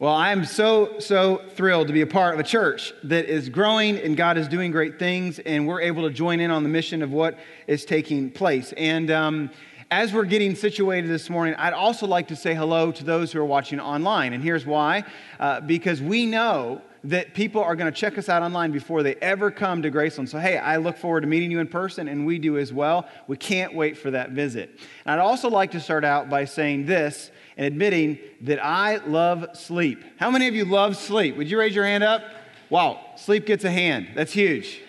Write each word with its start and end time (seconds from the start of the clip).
Well, 0.00 0.14
I 0.14 0.30
am 0.30 0.44
so, 0.44 1.00
so 1.00 1.42
thrilled 1.56 1.88
to 1.88 1.92
be 1.92 2.02
a 2.02 2.06
part 2.06 2.34
of 2.34 2.38
a 2.38 2.44
church 2.44 2.92
that 3.02 3.24
is 3.24 3.48
growing 3.48 3.98
and 3.98 4.16
God 4.16 4.38
is 4.38 4.46
doing 4.46 4.70
great 4.70 4.96
things, 4.96 5.40
and 5.40 5.66
we're 5.66 5.80
able 5.80 6.04
to 6.04 6.10
join 6.10 6.38
in 6.38 6.52
on 6.52 6.62
the 6.62 6.68
mission 6.68 7.02
of 7.02 7.10
what 7.10 7.36
is 7.66 7.84
taking 7.84 8.30
place. 8.30 8.72
And 8.76 9.10
um, 9.10 9.50
as 9.90 10.12
we're 10.12 10.24
getting 10.24 10.54
situated 10.54 11.08
this 11.08 11.30
morning, 11.30 11.54
I'd 11.56 11.72
also 11.72 12.06
like 12.06 12.28
to 12.28 12.36
say 12.36 12.54
hello 12.54 12.92
to 12.92 13.04
those 13.04 13.32
who 13.32 13.40
are 13.40 13.44
watching 13.44 13.80
online. 13.80 14.32
And 14.32 14.42
here's 14.42 14.66
why 14.66 15.04
uh, 15.40 15.60
because 15.62 16.02
we 16.02 16.26
know 16.26 16.82
that 17.04 17.32
people 17.32 17.62
are 17.62 17.76
going 17.76 17.90
to 17.90 17.96
check 17.96 18.18
us 18.18 18.28
out 18.28 18.42
online 18.42 18.72
before 18.72 19.02
they 19.02 19.14
ever 19.16 19.50
come 19.50 19.82
to 19.82 19.90
Graceland. 19.90 20.28
So, 20.28 20.38
hey, 20.38 20.58
I 20.58 20.76
look 20.76 20.96
forward 20.96 21.22
to 21.22 21.26
meeting 21.26 21.50
you 21.50 21.60
in 21.60 21.68
person, 21.68 22.08
and 22.08 22.26
we 22.26 22.38
do 22.38 22.58
as 22.58 22.72
well. 22.72 23.08
We 23.28 23.36
can't 23.36 23.74
wait 23.74 23.96
for 23.96 24.10
that 24.10 24.30
visit. 24.30 24.78
And 25.06 25.12
I'd 25.12 25.24
also 25.24 25.48
like 25.48 25.70
to 25.70 25.80
start 25.80 26.04
out 26.04 26.28
by 26.28 26.44
saying 26.44 26.86
this 26.86 27.30
and 27.56 27.66
admitting 27.66 28.18
that 28.42 28.62
I 28.62 28.96
love 28.96 29.46
sleep. 29.54 30.04
How 30.18 30.30
many 30.30 30.48
of 30.48 30.54
you 30.54 30.64
love 30.64 30.96
sleep? 30.96 31.36
Would 31.36 31.50
you 31.50 31.58
raise 31.58 31.74
your 31.74 31.84
hand 31.84 32.04
up? 32.04 32.22
Wow, 32.68 33.12
sleep 33.16 33.46
gets 33.46 33.64
a 33.64 33.70
hand. 33.70 34.08
That's 34.14 34.32
huge. 34.32 34.82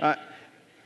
Uh, 0.00 0.16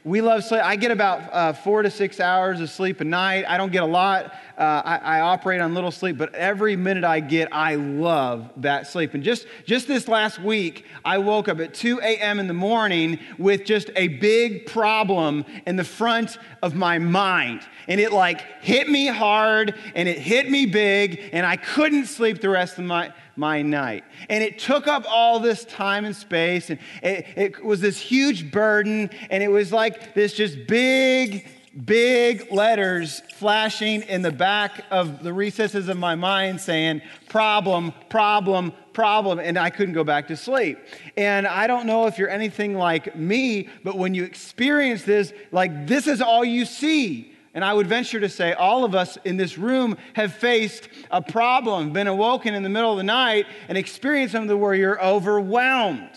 we 0.05 0.21
love 0.21 0.45
sleep. 0.45 0.61
I 0.63 0.77
get 0.77 0.91
about 0.91 1.33
uh, 1.33 1.53
four 1.55 1.83
to 1.83 1.91
six 1.91 2.21
hours 2.21 2.61
of 2.61 2.69
sleep 2.69 3.01
a 3.01 3.05
night. 3.05 3.47
I 3.49 3.57
don't 3.57 3.73
get 3.73 3.83
a 3.83 3.87
lot. 3.87 4.35
Uh, 4.57 4.83
I, 4.85 4.97
I, 4.97 5.21
operate 5.21 5.61
on 5.61 5.75
little 5.75 5.91
sleep, 5.91 6.17
but 6.17 6.33
every 6.35 6.77
minute 6.77 7.03
I 7.03 7.19
get, 7.19 7.49
I 7.53 7.75
love 7.75 8.51
that 8.59 8.87
sleep. 8.87 9.15
And 9.15 9.25
just, 9.25 9.47
just 9.67 9.89
this 9.89 10.07
last 10.07 10.39
week, 10.39 10.85
I 11.05 11.19
woke 11.19 11.49
up 11.49 11.59
at 11.59 11.75
2 11.75 12.01
a.m. 12.01 12.39
in 12.39 12.47
the 12.47 12.55
morning 12.55 13.19
with 13.37 13.65
just 13.65 13.91
a 13.97 14.07
big 14.07 14.67
problem 14.67 15.45
in 15.67 15.75
the 15.75 15.85
front 15.85 16.39
of 16.63 16.77
my 16.77 16.99
mind. 16.99 17.63
And 17.89 18.01
it 18.01 18.13
like 18.13 18.43
hit 18.63 18.89
me 18.89 19.09
hard 19.09 19.75
and 19.97 20.09
it 20.09 20.19
hit 20.19 20.49
me 20.49 20.67
big, 20.67 21.31
and 21.33 21.45
I 21.45 21.57
couldn't 21.57 22.07
sleep 22.07 22.41
the 22.41 22.49
rest 22.49 22.79
of 22.79 22.85
my 22.85 23.13
my 23.37 23.63
night. 23.63 24.05
And 24.29 24.45
it 24.45 24.59
took 24.59 24.87
up 24.87 25.05
all 25.09 25.41
this 25.41 25.65
time 25.65 26.05
and 26.05 26.15
space, 26.15 26.71
and 26.71 26.79
it, 27.03 27.27
it 27.37 27.65
was 27.65 27.81
this 27.81 27.99
huge 27.99 28.51
burden, 28.51 29.11
and 29.31 29.43
it 29.43 29.49
was 29.49 29.73
like 29.73 30.15
this 30.15 30.35
just 30.35 30.67
big, 30.67 31.47
big 31.85 32.53
letters 32.53 33.21
flashing 33.35 34.03
in 34.03 34.23
the 34.23 34.31
back 34.31 34.85
of 34.91 35.23
the 35.23 35.33
recesses 35.33 35.89
of 35.89 35.97
my 35.97 36.15
mind 36.15 36.61
saying, 36.61 37.03
problem, 37.29 37.93
problem, 38.09 38.73
problem, 38.93 39.39
and 39.39 39.59
I 39.59 39.71
couldn't 39.71 39.95
go 39.95 40.05
back 40.05 40.29
to 40.29 40.37
sleep. 40.37 40.79
And 41.17 41.47
I 41.47 41.67
don't 41.67 41.87
know 41.87 42.07
if 42.07 42.19
you're 42.19 42.29
anything 42.29 42.75
like 42.75 43.17
me, 43.17 43.69
but 43.83 43.97
when 43.97 44.15
you 44.15 44.25
experience 44.25 45.03
this, 45.03 45.33
like 45.53 45.87
this 45.87 46.07
is 46.07 46.21
all 46.21 46.45
you 46.45 46.65
see. 46.65 47.33
And 47.55 47.65
I 47.65 47.73
would 47.73 47.87
venture 47.87 48.19
to 48.19 48.29
say 48.29 48.53
all 48.53 48.85
of 48.85 48.95
us 48.97 49.17
in 49.25 49.37
this 49.37 49.59
room 49.59 49.97
have 50.15 50.35
faced 50.35 50.89
a 51.11 51.23
problem, 51.23 51.93
been 51.93 52.09
awoken 52.09 52.55
in 52.55 52.65
the 52.65 52.69
middle 52.69 52.91
of 52.91 52.97
the 52.97 53.05
night, 53.05 53.47
and 53.69 53.79
experienced 53.79 54.33
something 54.33 54.59
where 54.59 54.75
you're 54.75 55.03
overwhelmed. 55.05 56.11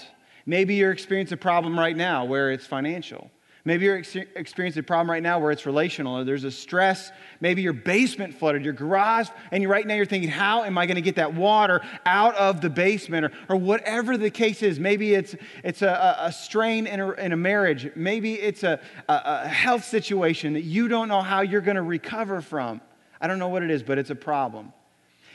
Maybe 0.47 0.75
you're 0.75 0.91
experiencing 0.91 1.35
a 1.35 1.37
problem 1.37 1.77
right 1.77 1.95
now 1.95 2.25
where 2.25 2.51
it's 2.51 2.65
financial. 2.65 3.29
Maybe 3.67 3.83
you're 3.83 3.97
ex- 3.97 4.15
experiencing 4.15 4.79
a 4.79 4.83
problem 4.83 5.11
right 5.11 5.21
now 5.21 5.39
where 5.39 5.51
it's 5.51 5.65
relational 5.65 6.19
or 6.19 6.23
there's 6.23 6.45
a 6.45 6.51
stress. 6.51 7.11
Maybe 7.41 7.61
your 7.61 7.73
basement 7.73 8.33
flooded, 8.33 8.63
your 8.63 8.71
garage, 8.71 9.27
and 9.51 9.61
you, 9.61 9.67
right 9.67 9.85
now 9.85 9.93
you're 9.93 10.05
thinking, 10.05 10.29
how 10.29 10.63
am 10.63 10.77
I 10.77 10.85
going 10.85 10.95
to 10.95 11.01
get 11.01 11.17
that 11.17 11.33
water 11.33 11.81
out 12.05 12.33
of 12.35 12.61
the 12.61 12.69
basement? 12.69 13.25
Or, 13.25 13.31
or 13.49 13.55
whatever 13.57 14.15
the 14.15 14.29
case 14.29 14.63
is. 14.63 14.79
Maybe 14.79 15.13
it's, 15.13 15.35
it's 15.65 15.81
a, 15.81 16.15
a 16.17 16.31
strain 16.31 16.87
in 16.87 17.01
a, 17.01 17.11
in 17.11 17.33
a 17.33 17.35
marriage. 17.35 17.91
Maybe 17.93 18.35
it's 18.35 18.63
a, 18.63 18.79
a, 19.09 19.21
a 19.25 19.47
health 19.49 19.83
situation 19.83 20.53
that 20.53 20.63
you 20.63 20.87
don't 20.87 21.09
know 21.09 21.21
how 21.21 21.41
you're 21.41 21.59
going 21.59 21.75
to 21.75 21.81
recover 21.81 22.39
from. 22.39 22.79
I 23.19 23.27
don't 23.27 23.37
know 23.37 23.49
what 23.49 23.63
it 23.63 23.69
is, 23.69 23.83
but 23.83 23.97
it's 23.97 24.11
a 24.11 24.15
problem. 24.15 24.71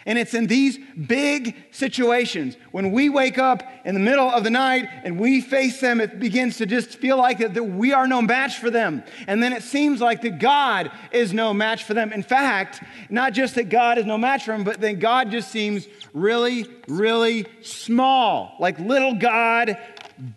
And 0.07 0.19
it's 0.19 0.35
in 0.35 0.47
these 0.47 0.79
big 1.07 1.57
situations 1.71 2.57
when 2.73 2.93
we 2.93 3.09
wake 3.09 3.39
up 3.39 3.63
in 3.85 3.95
the 3.95 4.01
middle 4.01 4.29
of 4.29 4.45
the 4.45 4.51
night 4.51 4.89
and 5.05 5.19
we 5.19 5.41
face 5.41 5.81
them, 5.81 6.01
it 6.01 6.19
begins 6.19 6.57
to 6.59 6.67
just 6.67 6.97
feel 6.99 7.17
like 7.17 7.39
that 7.39 7.63
we 7.63 7.93
are 7.93 8.07
no 8.07 8.21
match 8.21 8.59
for 8.59 8.71
them. 8.71 9.03
And 9.27 9.43
then 9.43 9.53
it 9.53 9.63
seems 9.63 10.01
like 10.01 10.23
that 10.23 10.39
God 10.39 10.91
is 11.13 11.33
no 11.33 11.55
match 11.55 11.85
for 11.85 11.95
them. 11.95 12.13
In 12.13 12.23
fact, 12.23 12.83
not 13.11 13.33
just 13.33 13.55
that 13.55 13.69
God 13.69 13.99
is 13.99 14.07
no 14.07 14.19
match 14.19 14.45
for 14.45 14.53
them, 14.53 14.65
but 14.65 14.81
then 14.81 14.99
God 14.99 15.31
just 15.31 15.51
seems 15.51 15.87
really, 16.13 16.67
really 16.89 17.47
small. 17.63 18.57
Like 18.59 18.79
little 18.79 19.15
God, 19.15 19.77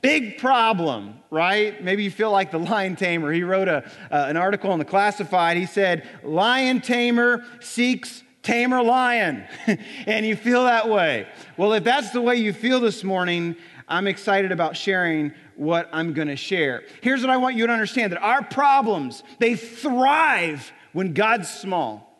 big 0.01 0.38
problem, 0.38 1.19
right? 1.29 1.84
Maybe 1.84 2.03
you 2.03 2.12
feel 2.12 2.31
like 2.31 2.51
the 2.51 2.59
lion 2.59 2.95
tamer. 2.95 3.31
He 3.31 3.44
wrote 3.44 3.68
a, 3.68 3.84
uh, 4.12 4.25
an 4.28 4.38
article 4.38 4.72
in 4.73 4.79
the 4.79 4.85
classified. 4.85 5.57
He 5.57 5.66
said, 5.66 6.07
Lion 6.23 6.81
tamer 6.81 7.44
seeks 7.59 8.23
tamer 8.45 8.81
lion, 8.81 9.44
and 10.07 10.25
you 10.25 10.35
feel 10.35 10.63
that 10.63 10.88
way. 10.88 11.28
Well, 11.57 11.73
if 11.73 11.83
that's 11.83 12.11
the 12.11 12.22
way 12.22 12.35
you 12.35 12.53
feel 12.53 12.79
this 12.79 13.03
morning, 13.03 13.56
I'm 13.88 14.07
excited 14.07 14.51
about 14.51 14.78
sharing 14.78 15.33
what 15.56 15.89
I'm 15.91 16.13
going 16.13 16.28
to 16.28 16.35
share. 16.35 16.83
Here's 17.01 17.22
what 17.22 17.29
I 17.29 17.38
want 17.38 17.56
you 17.56 17.67
to 17.67 17.73
understand 17.73 18.13
that 18.13 18.22
our 18.22 18.44
problems, 18.44 19.23
they 19.39 19.56
thrive 19.56 20.72
when 20.94 21.13
God's 21.13 21.50
small. 21.50 22.11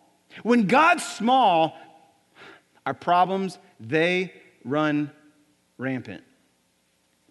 When 0.44 0.68
God's 0.68 1.06
small, 1.06 1.78
our 2.86 2.94
problems, 2.94 3.58
they 3.80 4.34
run 4.64 5.12
rampant. 5.78 6.24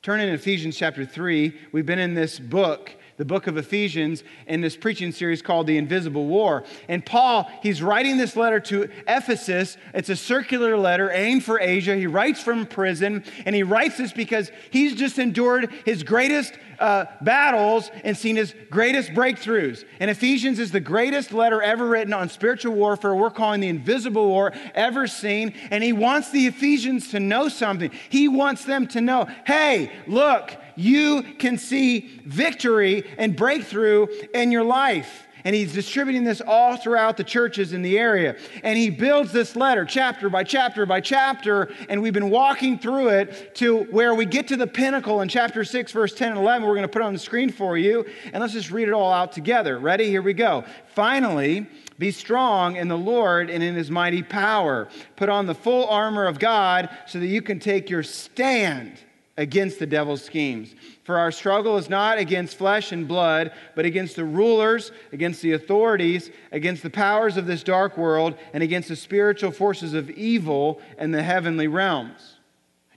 Turn 0.02 0.20
in 0.20 0.28
Ephesians 0.28 0.76
chapter 0.76 1.04
3. 1.04 1.58
We've 1.72 1.86
been 1.86 1.98
in 1.98 2.14
this 2.14 2.38
book 2.38 2.94
the 3.16 3.24
book 3.24 3.46
of 3.46 3.56
Ephesians 3.56 4.24
in 4.46 4.60
this 4.60 4.76
preaching 4.76 5.12
series 5.12 5.40
called 5.40 5.66
The 5.66 5.78
Invisible 5.78 6.26
War. 6.26 6.64
And 6.88 7.04
Paul, 7.04 7.50
he's 7.62 7.82
writing 7.82 8.16
this 8.16 8.36
letter 8.36 8.60
to 8.60 8.88
Ephesus. 9.06 9.76
It's 9.92 10.08
a 10.08 10.16
circular 10.16 10.76
letter 10.76 11.10
aimed 11.10 11.44
for 11.44 11.60
Asia. 11.60 11.94
He 11.94 12.06
writes 12.06 12.42
from 12.42 12.66
prison, 12.66 13.24
and 13.46 13.54
he 13.54 13.62
writes 13.62 13.98
this 13.98 14.12
because 14.12 14.50
he's 14.70 14.94
just 14.94 15.18
endured 15.18 15.70
his 15.84 16.02
greatest 16.02 16.58
uh, 16.78 17.06
battles 17.20 17.90
and 18.02 18.16
seen 18.16 18.36
his 18.36 18.54
greatest 18.70 19.10
breakthroughs. 19.10 19.84
And 20.00 20.10
Ephesians 20.10 20.58
is 20.58 20.72
the 20.72 20.80
greatest 20.80 21.32
letter 21.32 21.62
ever 21.62 21.86
written 21.86 22.12
on 22.12 22.28
spiritual 22.28 22.74
warfare. 22.74 23.14
We're 23.14 23.30
calling 23.30 23.60
the 23.60 23.68
invisible 23.68 24.26
war 24.26 24.52
ever 24.74 25.06
seen. 25.06 25.54
And 25.70 25.84
he 25.84 25.92
wants 25.92 26.30
the 26.30 26.46
Ephesians 26.46 27.10
to 27.10 27.20
know 27.20 27.48
something. 27.48 27.90
He 28.08 28.28
wants 28.28 28.64
them 28.64 28.86
to 28.88 29.00
know 29.00 29.28
hey, 29.46 29.92
look, 30.06 30.56
you 30.76 31.22
can 31.38 31.58
see 31.58 32.20
victory 32.24 33.04
and 33.18 33.36
breakthrough 33.36 34.06
in 34.32 34.50
your 34.50 34.64
life. 34.64 35.26
And 35.46 35.54
he's 35.54 35.74
distributing 35.74 36.24
this 36.24 36.40
all 36.40 36.78
throughout 36.78 37.18
the 37.18 37.24
churches 37.24 37.74
in 37.74 37.82
the 37.82 37.98
area. 37.98 38.36
And 38.62 38.78
he 38.78 38.88
builds 38.88 39.30
this 39.30 39.54
letter 39.54 39.84
chapter 39.84 40.30
by 40.30 40.42
chapter 40.42 40.86
by 40.86 41.02
chapter. 41.02 41.70
And 41.90 42.00
we've 42.00 42.14
been 42.14 42.30
walking 42.30 42.78
through 42.78 43.08
it 43.08 43.54
to 43.56 43.82
where 43.84 44.14
we 44.14 44.24
get 44.24 44.48
to 44.48 44.56
the 44.56 44.66
pinnacle 44.66 45.20
in 45.20 45.28
chapter 45.28 45.62
6, 45.62 45.92
verse 45.92 46.14
10 46.14 46.30
and 46.30 46.40
11. 46.40 46.66
We're 46.66 46.74
going 46.74 46.82
to 46.82 46.88
put 46.88 47.02
it 47.02 47.04
on 47.04 47.12
the 47.12 47.18
screen 47.18 47.50
for 47.50 47.76
you. 47.76 48.06
And 48.32 48.40
let's 48.40 48.54
just 48.54 48.70
read 48.70 48.88
it 48.88 48.94
all 48.94 49.12
out 49.12 49.32
together. 49.32 49.78
Ready? 49.78 50.06
Here 50.06 50.22
we 50.22 50.32
go. 50.32 50.64
Finally, 50.94 51.66
be 51.98 52.10
strong 52.10 52.76
in 52.76 52.88
the 52.88 52.96
Lord 52.96 53.50
and 53.50 53.62
in 53.62 53.74
his 53.74 53.90
mighty 53.90 54.22
power. 54.22 54.88
Put 55.16 55.28
on 55.28 55.44
the 55.44 55.54
full 55.54 55.86
armor 55.88 56.24
of 56.24 56.38
God 56.38 56.88
so 57.06 57.20
that 57.20 57.26
you 57.26 57.42
can 57.42 57.60
take 57.60 57.90
your 57.90 58.02
stand 58.02 58.98
against 59.36 59.78
the 59.78 59.86
devil's 59.86 60.22
schemes. 60.22 60.74
For 61.02 61.18
our 61.18 61.32
struggle 61.32 61.76
is 61.76 61.90
not 61.90 62.18
against 62.18 62.56
flesh 62.56 62.92
and 62.92 63.08
blood, 63.08 63.52
but 63.74 63.84
against 63.84 64.16
the 64.16 64.24
rulers, 64.24 64.92
against 65.12 65.42
the 65.42 65.52
authorities, 65.52 66.30
against 66.52 66.82
the 66.82 66.90
powers 66.90 67.36
of 67.36 67.46
this 67.46 67.62
dark 67.62 67.96
world, 67.96 68.36
and 68.52 68.62
against 68.62 68.88
the 68.88 68.96
spiritual 68.96 69.50
forces 69.50 69.94
of 69.94 70.08
evil 70.10 70.80
in 70.98 71.10
the 71.10 71.22
heavenly 71.22 71.66
realms. 71.66 72.36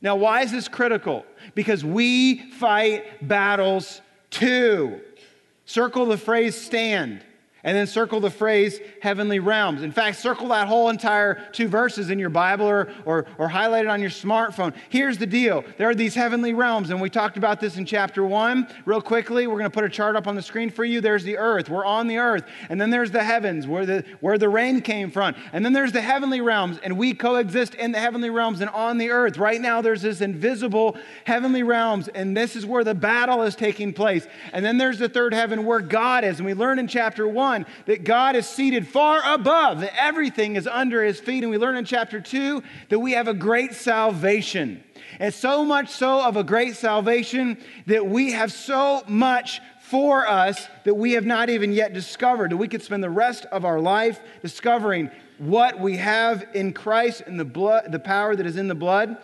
Now, 0.02 0.16
why 0.16 0.42
is 0.42 0.52
this 0.52 0.68
critical? 0.68 1.26
Because 1.56 1.84
we 1.84 2.52
fight 2.52 3.28
battles 3.28 4.02
too. 4.30 5.02
Circle 5.66 6.06
the 6.06 6.18
phrase 6.18 6.56
stand 6.56 7.24
and 7.68 7.76
then 7.76 7.86
circle 7.86 8.22
the 8.22 8.32
phrase 8.32 8.80
heavenly 9.02 9.40
realms. 9.40 9.82
In 9.82 9.92
fact, 9.92 10.20
circle 10.20 10.48
that 10.48 10.70
whole 10.70 10.88
entire 10.88 11.50
two 11.52 11.68
verses 11.68 12.10
in 12.10 12.18
your 12.18 12.30
Bible 12.30 12.66
or, 12.66 12.90
or, 13.04 13.26
or 13.38 13.50
highlight 13.50 13.84
it 13.84 13.90
on 13.90 14.00
your 14.00 14.10
smartphone. 14.10 14.74
Here's 14.88 15.18
the 15.18 15.28
deal 15.28 15.66
there 15.78 15.90
are 15.90 15.94
these 15.94 16.16
heavenly 16.16 16.54
realms, 16.54 16.92
and 16.92 17.02
we 17.02 17.10
talked 17.10 17.36
about 17.36 17.60
this 17.60 17.76
in 17.76 17.86
chapter 17.86 18.24
one. 18.24 18.70
Real 18.86 19.02
quickly, 19.02 19.48
we're 19.48 19.58
going 19.58 19.70
to 19.70 19.74
put 19.74 19.84
a 19.84 19.90
chart 19.90 20.16
up 20.16 20.28
on 20.28 20.36
the 20.36 20.42
screen 20.42 20.70
for 20.70 20.86
you. 20.86 21.02
There's 21.02 21.26
the 21.26 21.38
earth, 21.38 21.68
we're 21.68 21.84
on 21.84 22.08
the 22.08 22.20
earth, 22.20 22.46
and 22.70 22.80
then 22.80 22.90
there's 22.90 23.12
the 23.12 23.22
heavens 23.22 23.68
where 23.68 23.86
the, 23.86 24.06
where 24.22 24.38
the 24.38 24.48
rain 24.48 24.80
came 24.80 25.12
from, 25.12 25.36
and 25.52 25.66
then 25.66 25.74
there's 25.74 25.92
the 25.92 26.00
heavenly 26.00 26.40
realms, 26.40 26.80
and 26.84 26.98
we 26.98 27.14
coexist 27.14 27.76
in 27.76 27.92
the 27.92 28.00
heavenly 28.00 28.30
realms 28.30 28.62
and 28.62 28.70
on 28.70 28.98
the 28.98 29.10
earth. 29.10 29.38
Right 29.38 29.60
now, 29.60 29.82
there's 29.82 30.04
this 30.04 30.22
invisible 30.22 30.98
heavenly 31.26 31.64
realms, 31.64 32.08
and 32.08 32.36
this 32.38 32.56
is 32.56 32.66
where 32.66 32.86
the 32.86 32.96
battle 32.96 33.44
is 33.44 33.58
taking 33.58 33.92
place. 33.92 34.26
And 34.54 34.64
then 34.64 34.78
there's 34.78 35.00
the 35.00 35.10
third 35.10 35.34
heaven 35.34 35.66
where 35.66 35.82
God 35.82 36.24
is, 36.24 36.38
and 36.38 36.46
we 36.46 36.54
learn 36.54 36.80
in 36.80 36.88
chapter 36.88 37.28
one 37.28 37.57
that 37.86 38.04
God 38.04 38.36
is 38.36 38.48
seated 38.48 38.88
far 38.88 39.22
above, 39.26 39.80
that 39.82 39.94
everything 40.00 40.56
is 40.56 40.68
under 40.68 41.04
his 41.04 41.20
feet. 41.20 41.44
And 41.44 41.52
we 41.52 41.58
learn 41.58 41.78
in 41.78 41.86
chapter 41.86 42.20
2 42.20 42.62
that 42.90 43.00
we 43.00 43.14
have 43.14 43.28
a 43.28 43.34
great 43.34 43.74
salvation. 43.74 44.84
And 45.20 45.34
so 45.34 45.64
much 45.64 45.90
so 45.90 46.22
of 46.22 46.38
a 46.38 46.44
great 46.44 46.76
salvation 46.76 47.58
that 47.86 48.06
we 48.06 48.32
have 48.34 48.52
so 48.52 49.04
much 49.08 49.62
for 49.80 50.28
us 50.28 50.68
that 50.84 50.96
we 50.96 51.14
have 51.14 51.26
not 51.26 51.50
even 51.50 51.72
yet 51.72 51.94
discovered. 51.94 52.52
That 52.52 52.58
we 52.58 52.68
could 52.68 52.84
spend 52.84 53.04
the 53.04 53.10
rest 53.10 53.46
of 53.46 53.64
our 53.64 53.80
life 53.80 54.20
discovering 54.42 55.10
what 55.38 55.80
we 55.80 55.98
have 55.98 56.46
in 56.54 56.74
Christ 56.74 57.24
and 57.26 57.40
the 57.40 57.46
blood, 57.46 57.92
the 57.92 58.00
power 58.00 58.36
that 58.36 58.46
is 58.46 58.58
in 58.58 58.68
the 58.68 58.76
blood. 58.76 59.18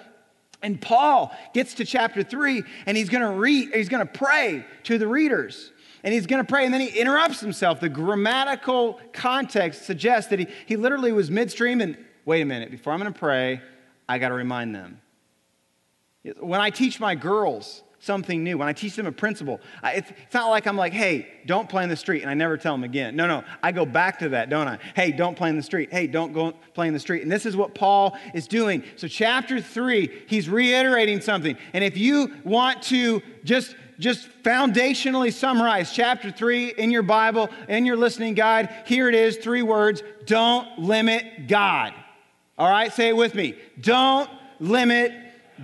And 0.62 0.80
Paul 0.80 1.36
gets 1.54 1.74
to 1.76 1.86
chapter 1.86 2.24
three 2.24 2.64
and 2.86 2.96
he's 2.96 3.10
to 3.10 3.32
read, 3.32 3.74
he's 3.74 3.90
going 3.90 4.08
to 4.08 4.14
pray 4.14 4.66
to 4.84 4.98
the 4.98 5.08
readers. 5.08 5.72
And 6.04 6.14
he's 6.14 6.28
going 6.28 6.44
to 6.44 6.48
pray, 6.48 6.66
and 6.66 6.74
then 6.74 6.82
he 6.82 7.00
interrupts 7.00 7.40
himself. 7.40 7.80
The 7.80 7.88
grammatical 7.88 9.00
context 9.14 9.86
suggests 9.86 10.30
that 10.32 10.40
he, 10.40 10.48
he 10.66 10.76
literally 10.76 11.14
was 11.14 11.32
midstream 11.32 11.80
and, 11.80 11.98
wait 12.26 12.42
a 12.42 12.46
minute, 12.46 12.72
before 12.72 12.92
I'm 12.92 13.00
going 13.00 13.14
to 13.14 13.18
pray, 13.18 13.62
I 14.10 14.18
got 14.18 14.30
to 14.30 14.36
remind 14.36 14.76
them. 14.76 15.00
When 16.40 16.60
I 16.60 16.70
teach 16.70 17.00
my 17.00 17.16
girls 17.16 17.84
something 18.00 18.44
new, 18.44 18.58
when 18.58 18.68
I 18.68 18.74
teach 18.74 18.98
them 18.98 19.06
a 19.06 19.14
principle, 19.14 19.62
it's, 19.82 20.10
it's 20.10 20.34
not 20.34 20.50
like 20.50 20.68
I'm 20.68 20.76
like, 20.76 20.92
hey, 20.92 21.26
don't 21.46 21.70
play 21.70 21.84
in 21.84 21.90
the 21.90 21.96
street, 21.96 22.22
and 22.22 22.30
I 22.30 22.34
never 22.34 22.58
tell 22.58 22.74
them 22.74 22.84
again. 22.84 23.16
No, 23.16 23.26
no, 23.26 23.46
I 23.62 23.72
go 23.72 23.86
back 23.86 24.20
to 24.20 24.30
that, 24.30 24.50
don't 24.50 24.68
I? 24.68 24.80
Hey, 24.96 25.14
don't 25.14 25.38
play 25.38 25.48
in 25.48 25.56
the 25.56 25.64
street. 25.64 25.90
Hey, 25.90 26.08
don't 26.08 26.34
go 26.34 26.52
play 26.74 26.88
in 26.88 26.94
the 26.94 27.00
street. 27.00 27.24
And 27.24 27.32
this 27.32 27.46
is 27.46 27.56
what 27.56 27.76
Paul 27.76 28.18
is 28.34 28.46
doing. 28.46 28.84
So, 28.98 29.08
chapter 29.08 29.62
three, 29.62 30.24
he's 30.28 30.50
reiterating 30.50 31.22
something. 31.22 31.58
And 31.72 31.82
if 31.82 31.96
you 31.96 32.34
want 32.44 32.82
to 32.84 33.22
just 33.46 33.78
just 34.04 34.28
foundationally 34.44 35.32
summarize 35.32 35.94
chapter 35.94 36.30
3 36.30 36.74
in 36.74 36.92
your 36.92 37.04
Bible, 37.04 37.50
in 37.70 37.86
your 37.86 37.96
listening 37.96 38.34
guide. 38.34 38.70
Here 38.86 39.08
it 39.08 39.16
is 39.16 39.38
three 39.38 39.62
words 39.62 40.04
don't 40.26 40.78
limit 40.78 41.48
God. 41.48 41.94
All 42.58 42.70
right, 42.70 42.92
say 42.92 43.08
it 43.08 43.16
with 43.16 43.34
me. 43.34 43.56
Don't 43.80 44.30
limit 44.60 45.14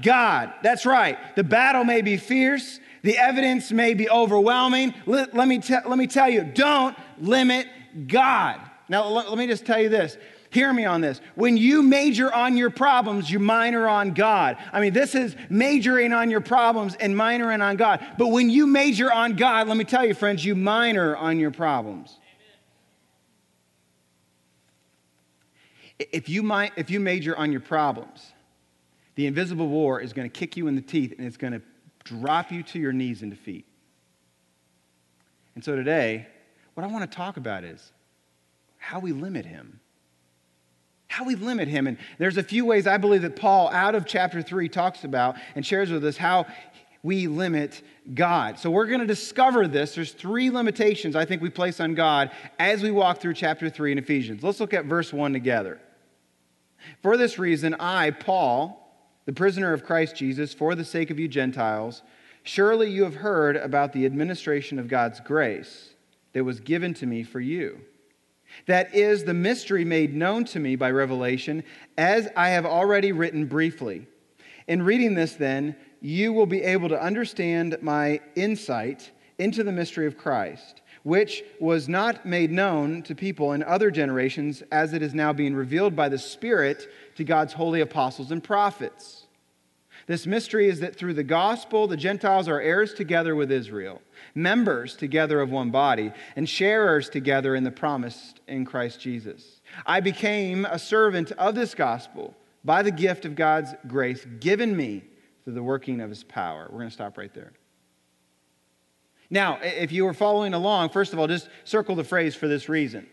God. 0.02 0.54
That's 0.64 0.86
right. 0.86 1.18
The 1.36 1.44
battle 1.44 1.84
may 1.84 2.02
be 2.02 2.16
fierce, 2.16 2.80
the 3.02 3.18
evidence 3.18 3.74
may 3.74 3.94
be 3.94 4.10
overwhelming. 4.10 4.94
Let, 5.06 5.34
let 5.34 5.48
me, 5.48 5.62
let 5.70 5.98
me 5.98 6.08
tell 6.08 6.30
you, 6.30 6.44
don't 6.44 6.98
limit 7.20 7.68
God. 8.08 8.62
Now, 8.88 9.08
let 9.08 9.38
me 9.38 9.48
just 9.48 9.66
tell 9.66 9.82
you 9.82 9.90
this. 9.90 10.18
Hear 10.52 10.74
me 10.74 10.86
on 10.86 11.02
this. 11.02 11.22
When 11.36 11.58
you 11.58 11.84
major 11.84 12.34
on 12.34 12.58
your 12.58 12.72
problems, 12.72 13.30
you 13.30 13.38
minor 13.38 13.88
on 13.88 14.14
God. 14.14 14.58
I 14.74 14.82
mean, 14.82 14.94
this 14.94 15.14
is 15.14 15.36
majoring 15.50 16.12
on 16.12 16.32
your 16.32 16.42
problems 16.42 16.96
and 16.96 17.16
minoring 17.16 17.62
on 17.62 17.76
God. 17.76 18.04
But 18.18 18.28
when 18.28 18.50
you 18.50 18.66
major 18.66 19.12
on 19.12 19.36
God, 19.36 19.68
let 19.68 19.78
me 19.78 19.84
tell 19.84 20.06
you, 20.06 20.16
friends, 20.16 20.44
you 20.44 20.56
minor 20.56 21.16
on 21.16 21.40
your 21.40 21.52
problems. 21.52 22.18
If 26.00 26.30
you, 26.30 26.42
mi- 26.42 26.72
if 26.76 26.90
you 26.90 27.00
major 27.00 27.38
on 27.38 27.52
your 27.52 27.62
problems, 27.62 28.34
the 29.16 29.28
invisible 29.28 29.68
war 29.68 30.00
is 30.00 30.14
going 30.14 30.30
to 30.30 30.36
kick 30.36 30.58
you 30.58 30.68
in 30.68 30.76
the 30.76 30.82
teeth 30.82 31.14
and 31.18 31.28
it's 31.28 31.38
going 31.38 31.54
to 31.54 31.62
drop 32.06 32.52
you 32.52 32.64
to 32.64 32.80
your 32.80 32.94
knees 32.94 33.22
in 33.22 33.30
defeat. 33.30 33.66
And 35.54 35.64
so 35.64 35.76
today, 35.76 36.26
what 36.74 36.86
I 36.86 36.88
want 36.88 37.10
to 37.10 37.16
talk 37.16 37.38
about 37.38 37.64
is 37.64 37.92
how 38.78 39.00
we 39.00 39.12
limit 39.12 39.46
him. 39.46 39.82
How 41.10 41.26
we 41.26 41.36
limit 41.36 41.68
him. 41.68 41.88
And 41.88 41.98
there's 42.20 42.38
a 42.38 42.44
few 42.44 42.66
ways 42.66 42.88
I 42.88 42.98
believe 42.98 43.24
that 43.24 43.36
Paul, 43.36 43.70
out 43.72 43.96
of 43.96 44.06
chapter 44.06 44.42
3, 44.42 44.70
talks 44.70 45.04
about 45.04 45.36
and 45.56 45.66
shares 45.66 45.92
with 45.92 46.06
us 46.06 46.16
how 46.16 46.46
we 47.02 47.28
limit 47.28 47.82
God. 48.14 48.60
So 48.60 48.70
we're 48.70 48.86
going 48.86 49.00
to 49.00 49.08
discover 49.08 49.68
this. 49.68 49.96
There's 49.96 50.12
three 50.12 50.52
limitations 50.52 51.16
I 51.16 51.26
think 51.26 51.42
we 51.42 51.50
place 51.50 51.80
on 51.80 51.96
God 51.96 52.30
as 52.60 52.84
we 52.84 52.92
walk 52.92 53.20
through 53.20 53.34
chapter 53.34 53.70
3 53.70 53.94
in 53.94 53.98
Ephesians. 53.98 54.44
Let's 54.44 54.60
look 54.60 54.74
at 54.74 54.86
verse 54.86 55.12
1 55.12 55.34
together. 55.34 55.80
For 57.02 57.18
this 57.18 57.40
reason, 57.40 57.76
I, 57.80 58.12
Paul, 58.12 58.80
the 59.26 59.34
prisoner 59.34 59.74
of 59.74 59.86
Christ 59.86 60.16
Jesus, 60.16 60.54
for 60.54 60.76
the 60.76 60.86
sake 60.86 61.10
of 61.10 61.20
you 61.20 61.28
Gentiles, 61.28 62.04
surely 62.44 62.92
you 62.92 63.04
have 63.04 63.16
heard 63.16 63.58
about 63.58 63.94
the 63.94 64.06
administration 64.06 64.78
of 64.78 64.88
God's 64.88 65.20
grace 65.20 65.90
that 66.34 66.44
was 66.44 66.60
given 66.60 66.94
to 66.96 67.08
me 67.08 67.24
for 67.24 67.40
you. 67.40 67.80
That 68.66 68.94
is 68.94 69.24
the 69.24 69.34
mystery 69.34 69.86
made 69.86 70.16
known 70.16 70.46
to 70.46 70.60
me 70.60 70.76
by 70.76 70.92
revelation, 70.92 71.64
as 71.98 72.28
I 72.36 72.50
have 72.50 72.66
already 72.66 73.12
written 73.12 73.46
briefly. 73.46 74.08
In 74.68 74.84
reading 74.84 75.14
this, 75.16 75.34
then, 75.34 75.76
you 76.02 76.34
will 76.34 76.46
be 76.46 76.62
able 76.62 76.90
to 76.90 77.02
understand 77.02 77.78
my 77.82 78.22
insight 78.36 79.12
into 79.38 79.64
the 79.64 79.72
mystery 79.72 80.06
of 80.06 80.18
Christ 80.18 80.82
which 81.04 81.44
was 81.60 81.88
not 81.88 82.26
made 82.26 82.52
known 82.52 83.02
to 83.04 83.16
people 83.16 83.54
in 83.54 83.64
other 83.64 83.92
generations 83.92 84.62
as 84.72 84.94
it 84.94 85.02
is 85.02 85.14
now 85.14 85.32
being 85.32 85.56
revealed 85.56 85.96
by 85.96 86.10
the 86.10 86.18
Spirit 86.18 86.88
to 87.16 87.24
God's 87.24 87.54
holy 87.54 87.82
apostles 87.82 88.32
and 88.32 88.44
prophets. 88.44 89.19
This 90.10 90.26
mystery 90.26 90.68
is 90.68 90.80
that 90.80 90.96
through 90.96 91.14
the 91.14 91.24
gospel, 91.24 91.86
the 91.86 91.96
Gentiles 91.96 92.48
are 92.48 92.60
heirs 92.60 92.96
together 92.96 93.36
with 93.36 93.52
Israel, 93.52 94.02
members 94.34 94.96
together 94.96 95.40
of 95.40 95.52
one 95.52 95.70
body, 95.70 96.12
and 96.36 96.50
sharers 96.50 97.10
together 97.10 97.54
in 97.54 97.64
the 97.64 97.70
promise 97.70 98.34
in 98.48 98.66
Christ 98.66 99.00
Jesus. 99.00 99.62
I 99.86 100.00
became 100.00 100.66
a 100.66 100.80
servant 100.80 101.32
of 101.34 101.54
this 101.54 101.76
gospel 101.76 102.36
by 102.66 102.82
the 102.82 102.90
gift 102.90 103.26
of 103.26 103.36
God's 103.36 103.76
grace 103.88 104.26
given 104.40 104.76
me 104.76 105.04
through 105.44 105.54
the 105.54 105.62
working 105.62 106.02
of 106.02 106.10
his 106.10 106.24
power. 106.24 106.68
We're 106.72 106.80
going 106.80 106.90
to 106.90 106.94
stop 106.96 107.16
right 107.16 107.34
there. 107.36 107.54
Now, 109.30 109.60
if 109.62 109.92
you 109.92 110.06
were 110.06 110.16
following 110.16 110.56
along, 110.56 110.90
first 110.90 111.14
of 111.14 111.20
all, 111.20 111.28
just 111.28 111.50
circle 111.66 111.94
the 111.94 112.04
phrase 112.04 112.34
for 112.34 112.48
this 112.48 112.68
reason. 112.68 113.06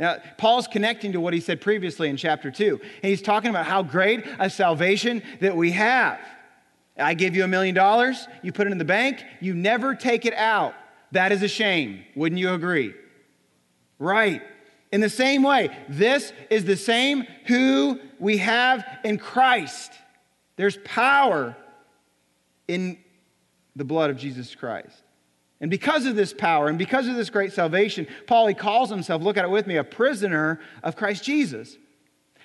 Now, 0.00 0.16
Paul's 0.38 0.66
connecting 0.66 1.12
to 1.12 1.20
what 1.20 1.34
he 1.34 1.40
said 1.40 1.60
previously 1.60 2.08
in 2.08 2.16
chapter 2.16 2.50
2. 2.50 2.80
And 3.02 3.10
he's 3.10 3.20
talking 3.20 3.50
about 3.50 3.66
how 3.66 3.82
great 3.82 4.24
a 4.38 4.48
salvation 4.48 5.22
that 5.40 5.54
we 5.54 5.72
have. 5.72 6.18
I 6.98 7.12
give 7.12 7.36
you 7.36 7.44
a 7.44 7.48
million 7.48 7.74
dollars, 7.74 8.26
you 8.42 8.50
put 8.50 8.66
it 8.66 8.72
in 8.72 8.78
the 8.78 8.84
bank, 8.84 9.22
you 9.40 9.54
never 9.54 9.94
take 9.94 10.24
it 10.24 10.34
out. 10.34 10.74
That 11.12 11.32
is 11.32 11.42
a 11.42 11.48
shame. 11.48 12.04
Wouldn't 12.16 12.38
you 12.38 12.52
agree? 12.54 12.94
Right. 13.98 14.42
In 14.90 15.02
the 15.02 15.10
same 15.10 15.42
way, 15.42 15.68
this 15.88 16.32
is 16.48 16.64
the 16.64 16.76
same 16.76 17.26
who 17.46 18.00
we 18.18 18.38
have 18.38 18.84
in 19.04 19.18
Christ. 19.18 19.92
There's 20.56 20.78
power 20.78 21.56
in 22.66 22.98
the 23.76 23.84
blood 23.84 24.10
of 24.10 24.16
Jesus 24.16 24.54
Christ. 24.54 25.02
And 25.60 25.70
because 25.70 26.06
of 26.06 26.16
this 26.16 26.32
power 26.32 26.68
and 26.68 26.78
because 26.78 27.06
of 27.06 27.16
this 27.16 27.28
great 27.28 27.52
salvation, 27.52 28.06
Paul, 28.26 28.46
he 28.46 28.54
calls 28.54 28.88
himself, 28.88 29.22
look 29.22 29.36
at 29.36 29.44
it 29.44 29.50
with 29.50 29.66
me, 29.66 29.76
a 29.76 29.84
prisoner 29.84 30.60
of 30.82 30.96
Christ 30.96 31.22
Jesus. 31.22 31.76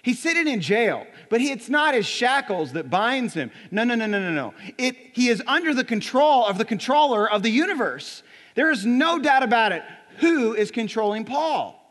He's 0.02 0.20
sitting 0.20 0.48
in 0.48 0.62
jail, 0.62 1.08
but 1.30 1.42
he, 1.42 1.52
it's 1.52 1.70
not 1.70 1.96
his 1.96 2.06
shackles 2.06 2.74
that 2.74 2.90
binds 2.90 3.34
him. 3.34 3.50
No, 3.72 3.84
no, 3.84 3.96
no, 3.96 4.06
no, 4.06 4.20
no, 4.20 4.32
no. 4.32 4.54
It, 4.78 4.96
he 5.14 5.30
is 5.30 5.42
under 5.48 5.74
the 5.74 5.84
control 5.84 6.46
of 6.46 6.58
the 6.58 6.66
controller 6.66 7.28
of 7.28 7.42
the 7.42 7.50
universe. 7.50 8.22
There 8.54 8.70
is 8.70 8.86
no 8.86 9.18
doubt 9.18 9.42
about 9.42 9.72
it. 9.72 9.82
Who 10.18 10.54
is 10.54 10.70
controlling 10.70 11.26
Paul? 11.26 11.82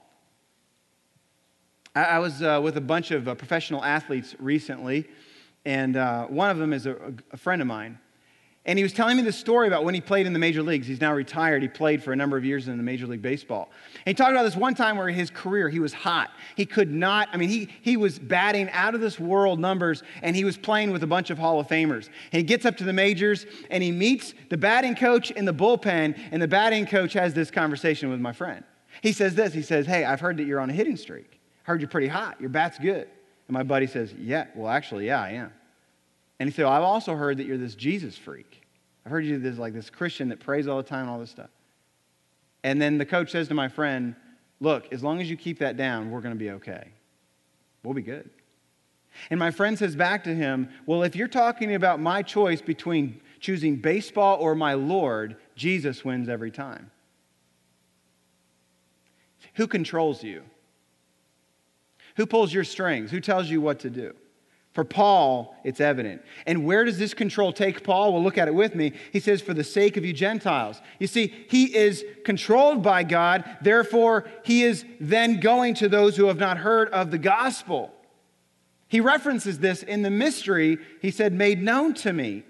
I, 1.95 2.05
I 2.05 2.19
was 2.19 2.43
uh, 2.43 2.61
with 2.63 2.77
a 2.77 2.81
bunch 2.81 3.11
of 3.11 3.27
uh, 3.27 3.35
professional 3.35 3.83
athletes 3.83 4.37
recently, 4.39 5.09
and 5.65 5.97
uh, 5.97 6.27
one 6.27 6.51
of 6.51 6.59
them 6.59 6.73
is 6.73 6.87
a, 6.87 7.15
a 7.33 7.37
friend 7.37 7.61
of 7.63 7.67
mine. 7.67 7.99
And 8.67 8.79
he 8.79 8.83
was 8.83 8.95
telling 8.95 9.19
me 9.19 9.23
this 9.23 9.37
story 9.37 9.67
about 9.67 9.85
when 9.85 9.93
he 9.93 10.01
played 10.01 10.27
in 10.27 10.33
the 10.33 10.39
major 10.39 10.63
leagues. 10.63 10.87
He's 10.87 11.01
now 11.01 11.13
retired. 11.13 11.61
He 11.61 11.69
played 11.69 12.03
for 12.03 12.15
a 12.15 12.17
number 12.17 12.39
of 12.39 12.47
years 12.47 12.67
in 12.67 12.79
the 12.79 12.83
Major 12.83 13.07
League 13.07 13.21
Baseball. 13.21 13.69
And 14.07 14.07
he 14.07 14.15
talked 14.15 14.31
about 14.31 14.45
this 14.45 14.57
one 14.57 14.75
time 14.75 14.97
where 14.97 15.11
his 15.11 15.29
career, 15.29 15.69
he 15.69 15.81
was 15.81 15.93
hot. 15.93 16.31
He 16.57 16.65
could 16.65 16.91
not, 16.91 17.29
I 17.31 17.37
mean, 17.37 17.51
he, 17.51 17.69
he 17.83 17.99
was 17.99 18.19
batting 18.19 18.71
out 18.71 18.95
of 18.95 19.03
this 19.03 19.21
world 19.21 19.61
numbers, 19.61 20.03
and 20.23 20.35
he 20.35 20.45
was 20.45 20.57
playing 20.57 20.93
with 20.93 21.03
a 21.03 21.07
bunch 21.07 21.29
of 21.29 21.37
Hall 21.37 21.61
of 21.61 21.69
Famers. 21.69 22.07
And 22.33 22.39
he 22.39 22.43
gets 22.43 22.65
up 22.65 22.79
to 22.79 22.85
the 22.85 22.93
majors, 22.95 23.45
and 23.69 23.83
he 23.83 23.93
meets 23.93 24.33
the 24.49 24.57
batting 24.57 24.95
coach 24.95 25.31
in 25.31 25.45
the 25.45 25.55
bullpen, 25.55 26.19
and 26.33 26.41
the 26.41 26.49
batting 26.49 26.87
coach 26.87 27.13
has 27.13 27.35
this 27.35 27.51
conversation 27.51 28.09
with 28.09 28.21
my 28.21 28.33
friend. 28.33 28.65
He 29.03 29.13
says 29.13 29.35
this 29.35 29.53
He 29.53 29.63
says, 29.63 29.87
Hey, 29.87 30.05
I've 30.05 30.21
heard 30.21 30.39
that 30.39 30.45
you're 30.45 30.61
on 30.61 30.71
a 30.71 30.75
hitting 30.75 30.97
streak. 30.97 31.39
Heard 31.65 31.83
you're 31.83 31.89
pretty 31.89 32.09
hot. 32.09 32.41
Your 32.41 32.51
bat's 32.51 32.79
good. 32.79 33.09
And 33.49 33.55
my 33.55 33.63
buddy 33.63 33.87
says, 33.87 34.15
Yeah, 34.15 34.47
well, 34.55 34.71
actually, 34.71 35.07
yeah, 35.07 35.21
I 35.21 35.31
am. 35.33 35.53
And 36.39 36.49
he 36.49 36.55
said, 36.55 36.65
well, 36.65 36.73
I've 36.73 36.83
also 36.83 37.15
heard 37.15 37.39
that 37.39 37.47
you're 37.47 37.59
this 37.59 37.75
Jesus 37.75 38.19
freak. 38.19 38.63
I've 39.05 39.13
heard 39.13 39.25
you 39.25 39.39
this 39.39 39.59
like 39.59 39.75
this 39.75 39.91
Christian 39.91 40.29
that 40.31 40.41
prays 40.41 40.67
all 40.67 40.77
the 40.77 40.83
time 40.83 41.03
and 41.03 41.11
all 41.11 41.19
this 41.19 41.31
stuff. 41.31 41.51
And 42.63 42.81
then 42.81 42.99
the 42.99 43.07
coach 43.07 43.31
says 43.31 43.49
to 43.49 43.55
my 43.55 43.69
friend, 43.69 44.17
Look, 44.61 44.93
as 44.93 45.03
long 45.03 45.21
as 45.21 45.29
you 45.29 45.37
keep 45.37 45.59
that 45.59 45.77
down, 45.77 46.11
we're 46.11 46.21
going 46.21 46.35
to 46.35 46.39
be 46.39 46.51
okay. 46.53 46.89
We'll 47.83 47.95
be 47.95 48.03
good. 48.03 48.31
And 49.31 49.39
my 49.39 49.51
friend 49.51 49.79
says 49.79 49.95
back 49.95 50.25
to 50.25 50.35
him, 50.35 50.71
Well, 50.87 51.03
if 51.03 51.15
you're 51.15 51.29
talking 51.29 51.75
about 51.75 52.01
my 52.01 52.23
choice 52.23 52.63
between 52.63 53.21
choosing 53.41 53.77
baseball 53.77 54.39
or 54.41 54.55
my 54.55 54.75
Lord, 54.75 55.37
Jesus 55.55 56.05
wins 56.05 56.29
every 56.29 56.51
time. 56.51 56.91
Who 59.55 59.67
controls 59.67 60.23
you? 60.23 60.43
Who 62.17 62.27
pulls 62.27 62.53
your 62.53 62.65
strings? 62.65 63.11
Who 63.11 63.21
tells 63.21 63.51
you 63.51 63.61
what 63.61 63.81
to 63.81 63.91
do? 63.91 64.15
For 64.75 64.85
Paul, 64.85 65.57
it's 65.63 65.81
evident. 65.81 66.21
And 66.47 66.65
where 66.65 66.85
does 66.85 66.99
this 66.99 67.15
control 67.15 67.53
take 67.53 67.85
Paul? 67.85 68.13
Well, 68.13 68.23
look 68.23 68.37
at 68.37 68.49
it 68.49 68.55
with 68.55 68.75
me. 68.75 68.93
He 69.13 69.21
says, 69.21 69.41
For 69.41 69.55
the 69.55 69.63
sake 69.63 69.97
of 69.97 70.05
you 70.05 70.13
Gentiles. 70.13 70.83
You 70.99 71.07
see, 71.07 71.33
he 71.49 71.75
is 71.77 72.05
controlled 72.25 72.83
by 72.83 73.05
God, 73.05 73.45
therefore, 73.63 74.25
he 74.45 74.65
is 74.65 74.85
then 74.99 75.39
going 75.39 75.75
to 75.75 75.89
those 75.89 76.17
who 76.17 76.27
have 76.27 76.39
not 76.39 76.59
heard 76.59 76.89
of 76.89 77.13
the 77.13 77.19
gospel. 77.19 77.95
He 78.89 79.01
references 79.01 79.61
this 79.61 79.85
in 79.85 80.03
the 80.03 80.11
mystery, 80.11 80.79
he 81.01 81.13
said, 81.13 81.33
made 81.33 81.63
known 81.63 81.95
to 81.95 82.13
me. 82.13 82.43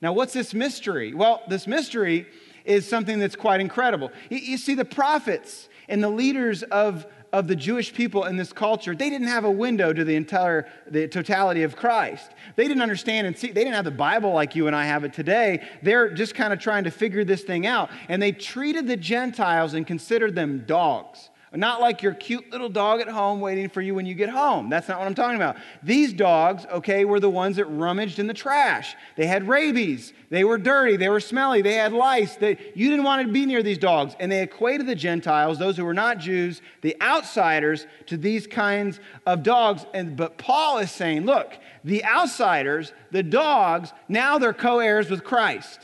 Now, 0.00 0.12
what's 0.12 0.32
this 0.32 0.54
mystery? 0.54 1.12
Well, 1.12 1.42
this 1.48 1.66
mystery 1.66 2.26
is 2.64 2.88
something 2.88 3.18
that's 3.18 3.36
quite 3.36 3.60
incredible. 3.60 4.12
You 4.30 4.58
see, 4.58 4.74
the 4.74 4.84
prophets 4.84 5.68
and 5.88 6.02
the 6.02 6.08
leaders 6.08 6.62
of 6.62 7.04
of 7.34 7.48
the 7.48 7.56
Jewish 7.56 7.92
people 7.92 8.24
in 8.26 8.36
this 8.36 8.52
culture, 8.52 8.94
they 8.94 9.10
didn't 9.10 9.26
have 9.26 9.44
a 9.44 9.50
window 9.50 9.92
to 9.92 10.04
the 10.04 10.14
entire 10.14 10.68
the 10.86 11.08
totality 11.08 11.64
of 11.64 11.74
Christ. 11.74 12.30
They 12.54 12.68
didn't 12.68 12.82
understand 12.82 13.26
and 13.26 13.36
see, 13.36 13.48
they 13.48 13.64
didn't 13.64 13.74
have 13.74 13.84
the 13.84 13.90
Bible 13.90 14.32
like 14.32 14.54
you 14.54 14.68
and 14.68 14.76
I 14.76 14.84
have 14.84 15.02
it 15.02 15.12
today. 15.12 15.60
They're 15.82 16.10
just 16.10 16.36
kind 16.36 16.52
of 16.52 16.60
trying 16.60 16.84
to 16.84 16.92
figure 16.92 17.24
this 17.24 17.42
thing 17.42 17.66
out. 17.66 17.90
And 18.08 18.22
they 18.22 18.30
treated 18.30 18.86
the 18.86 18.96
Gentiles 18.96 19.74
and 19.74 19.84
considered 19.84 20.36
them 20.36 20.62
dogs. 20.64 21.28
Not 21.56 21.80
like 21.80 22.02
your 22.02 22.14
cute 22.14 22.50
little 22.50 22.68
dog 22.68 23.00
at 23.00 23.08
home 23.08 23.40
waiting 23.40 23.68
for 23.68 23.80
you 23.80 23.94
when 23.94 24.06
you 24.06 24.14
get 24.14 24.28
home. 24.28 24.68
That's 24.68 24.88
not 24.88 24.98
what 24.98 25.06
I'm 25.06 25.14
talking 25.14 25.36
about. 25.36 25.56
These 25.82 26.12
dogs, 26.12 26.66
okay, 26.66 27.04
were 27.04 27.20
the 27.20 27.30
ones 27.30 27.56
that 27.56 27.66
rummaged 27.66 28.18
in 28.18 28.26
the 28.26 28.34
trash. 28.34 28.96
They 29.16 29.26
had 29.26 29.46
rabies. 29.46 30.12
They 30.30 30.42
were 30.42 30.58
dirty. 30.58 30.96
They 30.96 31.08
were 31.08 31.20
smelly. 31.20 31.62
They 31.62 31.74
had 31.74 31.92
lice. 31.92 32.34
They, 32.34 32.58
you 32.74 32.90
didn't 32.90 33.04
want 33.04 33.24
to 33.24 33.32
be 33.32 33.46
near 33.46 33.62
these 33.62 33.78
dogs. 33.78 34.16
And 34.18 34.32
they 34.32 34.42
equated 34.42 34.88
the 34.88 34.96
Gentiles, 34.96 35.58
those 35.58 35.76
who 35.76 35.84
were 35.84 35.94
not 35.94 36.18
Jews, 36.18 36.60
the 36.82 37.00
outsiders, 37.00 37.86
to 38.06 38.16
these 38.16 38.46
kinds 38.48 38.98
of 39.24 39.44
dogs. 39.44 39.86
And, 39.94 40.16
but 40.16 40.38
Paul 40.38 40.78
is 40.78 40.90
saying, 40.90 41.24
look, 41.24 41.56
the 41.84 42.04
outsiders, 42.04 42.92
the 43.12 43.22
dogs, 43.22 43.92
now 44.08 44.38
they're 44.38 44.52
co 44.52 44.80
heirs 44.80 45.08
with 45.08 45.22
Christ. 45.22 45.78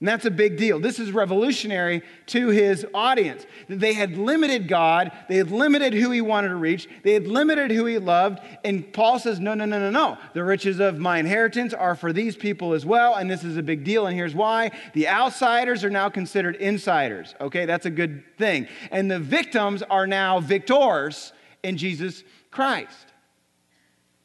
And 0.00 0.08
that's 0.08 0.24
a 0.24 0.30
big 0.30 0.56
deal. 0.56 0.80
This 0.80 0.98
is 0.98 1.12
revolutionary 1.12 2.02
to 2.26 2.48
his 2.48 2.84
audience. 2.92 3.46
They 3.68 3.92
had 3.94 4.18
limited 4.18 4.66
God, 4.68 5.12
they 5.28 5.36
had 5.36 5.50
limited 5.50 5.94
who 5.94 6.10
he 6.10 6.20
wanted 6.20 6.48
to 6.48 6.56
reach, 6.56 6.88
they 7.04 7.14
had 7.14 7.26
limited 7.28 7.70
who 7.70 7.86
he 7.86 7.98
loved. 7.98 8.40
And 8.64 8.92
Paul 8.92 9.18
says, 9.18 9.38
No, 9.38 9.54
no, 9.54 9.64
no, 9.64 9.78
no, 9.78 9.90
no. 9.90 10.18
The 10.34 10.42
riches 10.42 10.80
of 10.80 10.98
my 10.98 11.18
inheritance 11.18 11.72
are 11.72 11.94
for 11.94 12.12
these 12.12 12.36
people 12.36 12.74
as 12.74 12.84
well. 12.84 13.14
And 13.14 13.30
this 13.30 13.44
is 13.44 13.56
a 13.56 13.62
big 13.62 13.84
deal. 13.84 14.06
And 14.06 14.16
here's 14.16 14.34
why 14.34 14.72
the 14.94 15.08
outsiders 15.08 15.84
are 15.84 15.90
now 15.90 16.08
considered 16.08 16.56
insiders. 16.56 17.34
Okay, 17.40 17.64
that's 17.64 17.86
a 17.86 17.90
good 17.90 18.24
thing. 18.36 18.66
And 18.90 19.10
the 19.10 19.20
victims 19.20 19.82
are 19.82 20.08
now 20.08 20.40
victors 20.40 21.32
in 21.62 21.76
Jesus 21.76 22.24
Christ. 22.50 23.06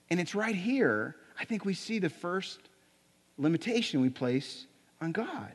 And 0.09 0.19
it's 0.19 0.33
right 0.33 0.55
here, 0.55 1.15
I 1.39 1.45
think 1.45 1.63
we 1.63 1.75
see 1.75 1.99
the 1.99 2.09
first 2.09 2.59
limitation 3.37 4.01
we 4.01 4.09
place 4.09 4.65
on 4.99 5.11
God. 5.11 5.53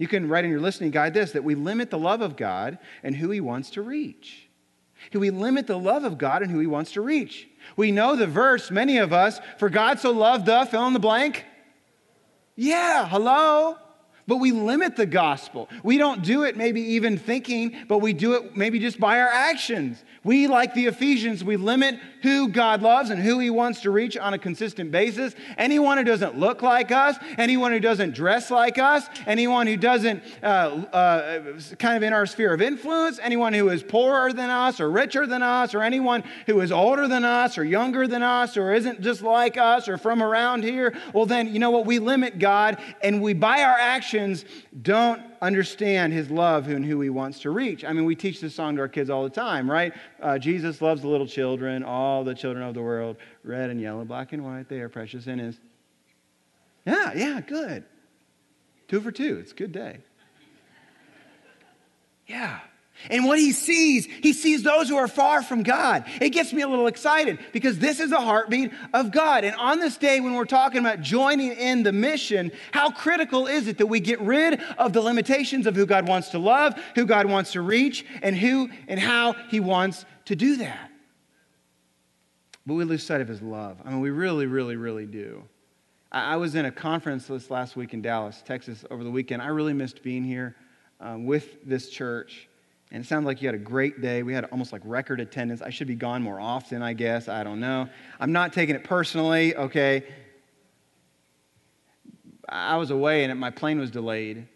You 0.00 0.08
can 0.08 0.30
write 0.30 0.46
in 0.46 0.50
your 0.50 0.60
listening 0.60 0.92
guide 0.92 1.12
this 1.12 1.32
that 1.32 1.44
we 1.44 1.54
limit 1.54 1.90
the 1.90 1.98
love 1.98 2.22
of 2.22 2.34
God 2.34 2.78
and 3.02 3.14
who 3.14 3.30
he 3.30 3.40
wants 3.42 3.68
to 3.72 3.82
reach. 3.82 4.48
Do 5.10 5.20
we 5.20 5.28
limit 5.28 5.66
the 5.66 5.78
love 5.78 6.04
of 6.04 6.16
God 6.16 6.40
and 6.40 6.50
who 6.50 6.58
he 6.58 6.66
wants 6.66 6.92
to 6.92 7.02
reach. 7.02 7.46
We 7.76 7.92
know 7.92 8.16
the 8.16 8.26
verse, 8.26 8.70
many 8.70 8.96
of 8.96 9.12
us, 9.12 9.40
for 9.58 9.68
God 9.68 10.00
so 10.00 10.10
loved 10.10 10.46
the 10.46 10.66
fill 10.70 10.86
in 10.86 10.94
the 10.94 11.00
blank. 11.00 11.44
Yeah, 12.56 13.06
hello. 13.06 13.76
But 14.26 14.38
we 14.38 14.52
limit 14.52 14.96
the 14.96 15.04
gospel. 15.04 15.68
We 15.82 15.98
don't 15.98 16.22
do 16.22 16.44
it 16.44 16.56
maybe 16.56 16.80
even 16.80 17.18
thinking, 17.18 17.76
but 17.86 17.98
we 17.98 18.14
do 18.14 18.34
it 18.34 18.56
maybe 18.56 18.78
just 18.78 18.98
by 18.98 19.20
our 19.20 19.28
actions. 19.28 20.02
We, 20.24 20.46
like 20.46 20.72
the 20.72 20.86
Ephesians, 20.86 21.44
we 21.44 21.56
limit 21.56 21.98
who 22.22 22.48
God 22.48 22.82
loves 22.82 23.10
and 23.10 23.20
who 23.20 23.38
He 23.38 23.50
wants 23.50 23.82
to 23.82 23.90
reach 23.90 24.16
on 24.16 24.34
a 24.34 24.38
consistent 24.38 24.90
basis. 24.90 25.34
Anyone 25.56 25.98
who 25.98 26.04
doesn't 26.04 26.38
look 26.38 26.62
like 26.62 26.90
us, 26.90 27.16
anyone 27.38 27.72
who 27.72 27.80
doesn't 27.80 28.14
dress 28.14 28.50
like 28.50 28.78
us, 28.78 29.06
anyone 29.26 29.66
who 29.66 29.76
doesn't 29.76 30.22
uh, 30.42 30.46
uh, 30.46 31.58
kind 31.78 31.96
of 31.96 32.02
in 32.02 32.12
our 32.12 32.26
sphere 32.26 32.52
of 32.52 32.60
influence, 32.60 33.18
anyone 33.22 33.52
who 33.52 33.68
is 33.68 33.82
poorer 33.82 34.32
than 34.32 34.50
us 34.50 34.80
or 34.80 34.90
richer 34.90 35.26
than 35.26 35.42
us, 35.42 35.74
or 35.74 35.82
anyone 35.82 36.22
who 36.46 36.60
is 36.60 36.72
older 36.72 37.08
than 37.08 37.24
us 37.24 37.58
or 37.58 37.64
younger 37.64 38.06
than 38.06 38.22
us 38.22 38.56
or 38.56 38.72
isn't 38.72 39.00
just 39.00 39.22
like 39.22 39.56
us 39.56 39.88
or 39.88 39.98
from 39.98 40.22
around 40.22 40.64
here, 40.64 40.94
well, 41.12 41.26
then, 41.26 41.52
you 41.52 41.58
know 41.58 41.70
what? 41.70 41.86
We 41.86 41.98
limit 41.98 42.38
God 42.38 42.78
and 43.02 43.22
we, 43.22 43.32
by 43.32 43.62
our 43.62 43.78
actions, 43.78 44.44
don't 44.82 45.29
understand 45.40 46.12
his 46.12 46.30
love 46.30 46.68
and 46.68 46.84
who 46.84 47.00
he 47.00 47.10
wants 47.10 47.40
to 47.40 47.50
reach. 47.50 47.84
I 47.84 47.92
mean, 47.92 48.04
we 48.04 48.14
teach 48.14 48.40
this 48.40 48.54
song 48.54 48.76
to 48.76 48.82
our 48.82 48.88
kids 48.88 49.10
all 49.10 49.22
the 49.22 49.30
time, 49.30 49.70
right? 49.70 49.92
Uh, 50.20 50.38
Jesus 50.38 50.82
loves 50.82 51.02
the 51.02 51.08
little 51.08 51.26
children, 51.26 51.82
all 51.82 52.24
the 52.24 52.34
children 52.34 52.64
of 52.66 52.74
the 52.74 52.82
world, 52.82 53.16
red 53.42 53.70
and 53.70 53.80
yellow, 53.80 54.04
black 54.04 54.32
and 54.32 54.44
white, 54.44 54.68
they 54.68 54.80
are 54.80 54.88
precious 54.88 55.26
in 55.26 55.38
his. 55.38 55.58
Yeah, 56.84 57.12
yeah, 57.14 57.40
good. 57.40 57.84
Two 58.88 59.00
for 59.00 59.12
two. 59.12 59.38
It's 59.38 59.52
a 59.52 59.54
good 59.54 59.72
day. 59.72 59.98
Yeah. 62.26 62.60
And 63.08 63.24
what 63.24 63.38
he 63.38 63.52
sees, 63.52 64.06
he 64.06 64.32
sees 64.32 64.62
those 64.62 64.88
who 64.88 64.96
are 64.96 65.08
far 65.08 65.42
from 65.42 65.62
God. 65.62 66.04
It 66.20 66.30
gets 66.30 66.52
me 66.52 66.62
a 66.62 66.68
little 66.68 66.86
excited 66.86 67.38
because 67.52 67.78
this 67.78 68.00
is 68.00 68.10
the 68.10 68.20
heartbeat 68.20 68.72
of 68.92 69.10
God. 69.10 69.44
And 69.44 69.56
on 69.56 69.80
this 69.80 69.96
day, 69.96 70.20
when 70.20 70.34
we're 70.34 70.44
talking 70.44 70.80
about 70.80 71.00
joining 71.00 71.52
in 71.52 71.82
the 71.82 71.92
mission, 71.92 72.52
how 72.72 72.90
critical 72.90 73.46
is 73.46 73.68
it 73.68 73.78
that 73.78 73.86
we 73.86 74.00
get 74.00 74.20
rid 74.20 74.60
of 74.76 74.92
the 74.92 75.00
limitations 75.00 75.66
of 75.66 75.76
who 75.76 75.86
God 75.86 76.06
wants 76.06 76.30
to 76.30 76.38
love, 76.38 76.74
who 76.94 77.06
God 77.06 77.26
wants 77.26 77.52
to 77.52 77.62
reach, 77.62 78.04
and 78.22 78.36
who 78.36 78.68
and 78.88 79.00
how 79.00 79.34
he 79.48 79.60
wants 79.60 80.04
to 80.26 80.36
do 80.36 80.56
that? 80.56 80.90
But 82.66 82.74
we 82.74 82.84
lose 82.84 83.02
sight 83.02 83.20
of 83.20 83.28
his 83.28 83.40
love. 83.40 83.78
I 83.84 83.90
mean, 83.90 84.00
we 84.00 84.10
really, 84.10 84.46
really, 84.46 84.76
really 84.76 85.06
do. 85.06 85.44
I 86.12 86.36
was 86.36 86.56
in 86.56 86.64
a 86.64 86.72
conference 86.72 87.26
this 87.26 87.50
last 87.50 87.76
week 87.76 87.94
in 87.94 88.02
Dallas, 88.02 88.42
Texas, 88.44 88.84
over 88.90 89.04
the 89.04 89.10
weekend. 89.12 89.42
I 89.42 89.46
really 89.46 89.72
missed 89.72 90.02
being 90.02 90.24
here 90.24 90.56
um, 91.00 91.24
with 91.24 91.64
this 91.64 91.88
church. 91.88 92.48
And 92.92 93.04
it 93.04 93.06
sounded 93.06 93.26
like 93.26 93.40
you 93.40 93.48
had 93.48 93.54
a 93.54 93.58
great 93.58 94.00
day. 94.00 94.22
We 94.22 94.32
had 94.32 94.46
almost 94.46 94.72
like 94.72 94.82
record 94.84 95.20
attendance. 95.20 95.62
I 95.62 95.70
should 95.70 95.86
be 95.86 95.94
gone 95.94 96.22
more 96.22 96.40
often, 96.40 96.82
I 96.82 96.92
guess. 96.92 97.28
I 97.28 97.44
don't 97.44 97.60
know. 97.60 97.88
I'm 98.18 98.32
not 98.32 98.52
taking 98.52 98.74
it 98.74 98.82
personally, 98.82 99.54
okay? 99.54 100.04
I 102.48 102.76
was 102.76 102.90
away 102.90 103.24
and 103.24 103.38
my 103.38 103.50
plane 103.50 103.78
was 103.78 103.90
delayed. 103.90 104.46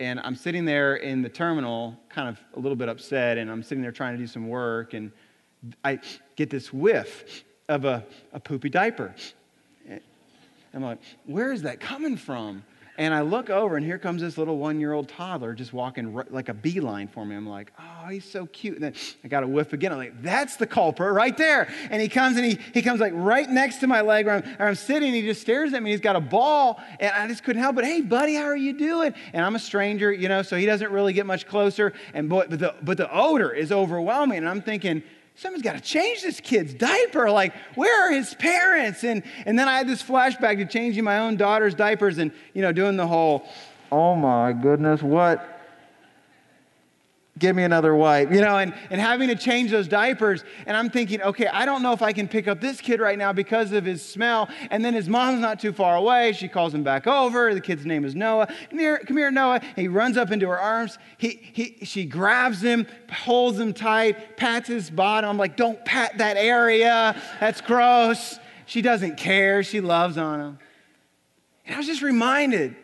And 0.00 0.18
I'm 0.20 0.34
sitting 0.34 0.64
there 0.64 0.96
in 0.96 1.22
the 1.22 1.28
terminal, 1.28 1.96
kind 2.08 2.28
of 2.28 2.40
a 2.54 2.58
little 2.58 2.74
bit 2.74 2.88
upset, 2.88 3.38
and 3.38 3.48
I'm 3.48 3.62
sitting 3.62 3.80
there 3.80 3.92
trying 3.92 4.14
to 4.14 4.18
do 4.18 4.26
some 4.26 4.48
work, 4.48 4.92
and 4.92 5.12
I 5.84 6.00
get 6.34 6.50
this 6.50 6.72
whiff 6.72 7.44
of 7.68 7.84
a, 7.84 8.04
a 8.32 8.40
poopy 8.40 8.70
diaper. 8.70 9.14
I'm 10.74 10.82
like, 10.82 10.98
where 11.26 11.52
is 11.52 11.62
that 11.62 11.78
coming 11.78 12.16
from? 12.16 12.64
And 12.96 13.12
I 13.12 13.22
look 13.22 13.50
over, 13.50 13.76
and 13.76 13.84
here 13.84 13.98
comes 13.98 14.22
this 14.22 14.38
little 14.38 14.56
one 14.56 14.78
year 14.78 14.92
old 14.92 15.08
toddler 15.08 15.52
just 15.52 15.72
walking 15.72 16.14
like 16.30 16.48
a 16.48 16.54
beeline 16.54 17.08
for 17.08 17.24
me. 17.26 17.34
I'm 17.34 17.48
like, 17.48 17.72
oh, 17.78 18.08
he's 18.08 18.24
so 18.24 18.46
cute. 18.46 18.76
And 18.76 18.84
then 18.84 18.94
I 19.24 19.28
got 19.28 19.42
a 19.42 19.48
whiff 19.48 19.72
again. 19.72 19.90
I'm 19.92 19.98
like, 19.98 20.22
that's 20.22 20.56
the 20.56 20.66
culprit 20.66 21.12
right 21.12 21.36
there. 21.36 21.68
And 21.90 22.00
he 22.00 22.08
comes 22.08 22.36
and 22.36 22.46
he, 22.46 22.58
he 22.72 22.82
comes 22.82 23.00
like 23.00 23.12
right 23.14 23.48
next 23.50 23.78
to 23.78 23.88
my 23.88 24.00
leg 24.00 24.26
where 24.26 24.36
I'm, 24.36 24.42
where 24.42 24.68
I'm 24.68 24.74
sitting. 24.76 25.08
And 25.08 25.16
he 25.16 25.22
just 25.22 25.40
stares 25.40 25.74
at 25.74 25.82
me. 25.82 25.90
He's 25.90 26.00
got 26.00 26.14
a 26.14 26.20
ball. 26.20 26.80
And 27.00 27.10
I 27.10 27.26
just 27.26 27.42
couldn't 27.42 27.62
help 27.62 27.74
but, 27.74 27.84
hey, 27.84 28.00
buddy, 28.00 28.34
how 28.34 28.44
are 28.44 28.56
you 28.56 28.72
doing? 28.78 29.12
And 29.32 29.44
I'm 29.44 29.56
a 29.56 29.60
stranger, 29.60 30.12
you 30.12 30.28
know, 30.28 30.42
so 30.42 30.56
he 30.56 30.66
doesn't 30.66 30.92
really 30.92 31.12
get 31.12 31.26
much 31.26 31.46
closer. 31.46 31.92
And 32.12 32.28
but, 32.28 32.50
but, 32.50 32.58
the, 32.60 32.74
but 32.82 32.96
the 32.96 33.12
odor 33.12 33.52
is 33.52 33.72
overwhelming. 33.72 34.38
And 34.38 34.48
I'm 34.48 34.62
thinking, 34.62 35.02
someone's 35.34 35.62
got 35.62 35.74
to 35.74 35.80
change 35.80 36.22
this 36.22 36.40
kid's 36.40 36.74
diaper. 36.74 37.30
Like, 37.30 37.54
where 37.74 38.08
are 38.08 38.12
his 38.12 38.34
parents? 38.34 39.04
And, 39.04 39.22
and 39.46 39.58
then 39.58 39.68
I 39.68 39.78
had 39.78 39.88
this 39.88 40.02
flashback 40.02 40.58
to 40.58 40.66
changing 40.66 41.04
my 41.04 41.18
own 41.18 41.36
daughter's 41.36 41.74
diapers 41.74 42.18
and, 42.18 42.32
you 42.52 42.62
know, 42.62 42.72
doing 42.72 42.96
the 42.96 43.06
whole, 43.06 43.46
oh 43.90 44.14
my 44.14 44.52
goodness, 44.52 45.02
what? 45.02 45.53
Give 47.38 47.56
me 47.56 47.64
another 47.64 47.96
wipe, 47.96 48.30
you 48.30 48.40
know, 48.40 48.58
and, 48.58 48.72
and 48.90 49.00
having 49.00 49.28
to 49.28 49.34
change 49.34 49.72
those 49.72 49.88
diapers. 49.88 50.44
And 50.66 50.76
I'm 50.76 50.88
thinking, 50.88 51.20
okay, 51.20 51.48
I 51.48 51.66
don't 51.66 51.82
know 51.82 51.92
if 51.92 52.00
I 52.00 52.12
can 52.12 52.28
pick 52.28 52.46
up 52.46 52.60
this 52.60 52.80
kid 52.80 53.00
right 53.00 53.18
now 53.18 53.32
because 53.32 53.72
of 53.72 53.84
his 53.84 54.02
smell. 54.02 54.48
And 54.70 54.84
then 54.84 54.94
his 54.94 55.08
mom's 55.08 55.40
not 55.40 55.58
too 55.58 55.72
far 55.72 55.96
away. 55.96 56.32
She 56.32 56.46
calls 56.46 56.72
him 56.72 56.84
back 56.84 57.06
over. 57.08 57.52
The 57.52 57.60
kid's 57.60 57.84
name 57.84 58.04
is 58.04 58.14
Noah. 58.14 58.46
Come 58.70 58.78
here, 58.78 58.98
come 58.98 59.16
here 59.16 59.32
Noah. 59.32 59.60
He 59.74 59.88
runs 59.88 60.16
up 60.16 60.30
into 60.30 60.46
her 60.48 60.58
arms. 60.58 60.98
He, 61.18 61.40
he, 61.52 61.84
she 61.84 62.04
grabs 62.04 62.62
him, 62.62 62.86
holds 63.10 63.58
him 63.58 63.72
tight, 63.72 64.36
pats 64.36 64.68
his 64.68 64.88
bottom. 64.88 65.28
I'm 65.28 65.38
like, 65.38 65.56
don't 65.56 65.84
pat 65.84 66.18
that 66.18 66.36
area. 66.36 67.20
That's 67.40 67.60
gross. 67.60 68.38
She 68.66 68.80
doesn't 68.80 69.16
care. 69.16 69.64
She 69.64 69.80
loves 69.80 70.16
on 70.18 70.40
him. 70.40 70.58
And 71.66 71.74
I 71.74 71.78
was 71.78 71.86
just 71.86 72.02
reminded 72.02 72.76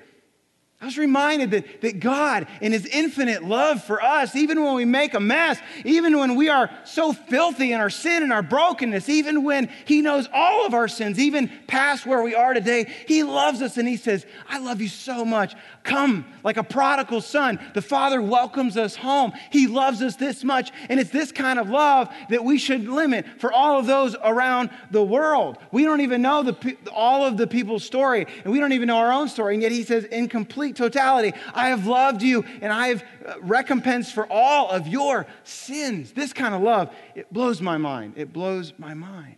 I 0.82 0.86
was 0.86 0.96
reminded 0.96 1.50
that, 1.50 1.82
that 1.82 2.00
God, 2.00 2.46
in 2.62 2.72
His 2.72 2.86
infinite 2.86 3.44
love 3.44 3.84
for 3.84 4.02
us, 4.02 4.34
even 4.34 4.64
when 4.64 4.74
we 4.74 4.86
make 4.86 5.12
a 5.12 5.20
mess, 5.20 5.58
even 5.84 6.18
when 6.18 6.36
we 6.36 6.48
are 6.48 6.70
so 6.84 7.12
filthy 7.12 7.72
in 7.72 7.80
our 7.80 7.90
sin 7.90 8.22
and 8.22 8.32
our 8.32 8.42
brokenness, 8.42 9.10
even 9.10 9.44
when 9.44 9.70
He 9.84 10.00
knows 10.00 10.26
all 10.32 10.64
of 10.64 10.72
our 10.72 10.88
sins, 10.88 11.18
even 11.18 11.50
past 11.66 12.06
where 12.06 12.22
we 12.22 12.34
are 12.34 12.54
today, 12.54 12.90
He 13.06 13.24
loves 13.24 13.60
us 13.60 13.76
and 13.76 13.86
He 13.86 13.98
says, 13.98 14.24
I 14.48 14.58
love 14.58 14.80
you 14.80 14.88
so 14.88 15.22
much. 15.22 15.54
Come 15.82 16.24
like 16.42 16.56
a 16.56 16.62
prodigal 16.62 17.20
son. 17.20 17.58
The 17.74 17.82
Father 17.82 18.22
welcomes 18.22 18.78
us 18.78 18.96
home. 18.96 19.32
He 19.50 19.66
loves 19.66 20.00
us 20.00 20.16
this 20.16 20.42
much. 20.44 20.72
And 20.88 20.98
it's 20.98 21.10
this 21.10 21.30
kind 21.30 21.58
of 21.58 21.68
love 21.68 22.08
that 22.30 22.42
we 22.42 22.56
should 22.56 22.88
limit 22.88 23.26
for 23.38 23.52
all 23.52 23.78
of 23.78 23.86
those 23.86 24.16
around 24.24 24.70
the 24.90 25.02
world. 25.02 25.58
We 25.72 25.84
don't 25.84 26.00
even 26.00 26.22
know 26.22 26.42
the, 26.42 26.76
all 26.90 27.26
of 27.26 27.36
the 27.36 27.46
people's 27.46 27.84
story, 27.84 28.26
and 28.44 28.52
we 28.52 28.60
don't 28.60 28.72
even 28.72 28.88
know 28.88 28.96
our 28.96 29.12
own 29.12 29.28
story. 29.28 29.54
And 29.54 29.62
yet 29.62 29.72
He 29.72 29.82
says, 29.82 30.04
in 30.04 30.28
complete 30.70 30.92
totality. 30.92 31.32
I 31.54 31.68
have 31.68 31.86
loved 31.86 32.22
you 32.22 32.44
and 32.60 32.72
I 32.72 32.88
have 32.88 33.04
uh, 33.26 33.34
recompensed 33.40 34.12
for 34.12 34.26
all 34.30 34.70
of 34.70 34.86
your 34.86 35.26
sins. 35.44 36.12
This 36.12 36.32
kind 36.32 36.54
of 36.54 36.62
love, 36.62 36.94
it 37.14 37.32
blows 37.32 37.60
my 37.60 37.76
mind. 37.76 38.14
It 38.16 38.32
blows 38.32 38.72
my 38.78 38.94
mind. 38.94 39.36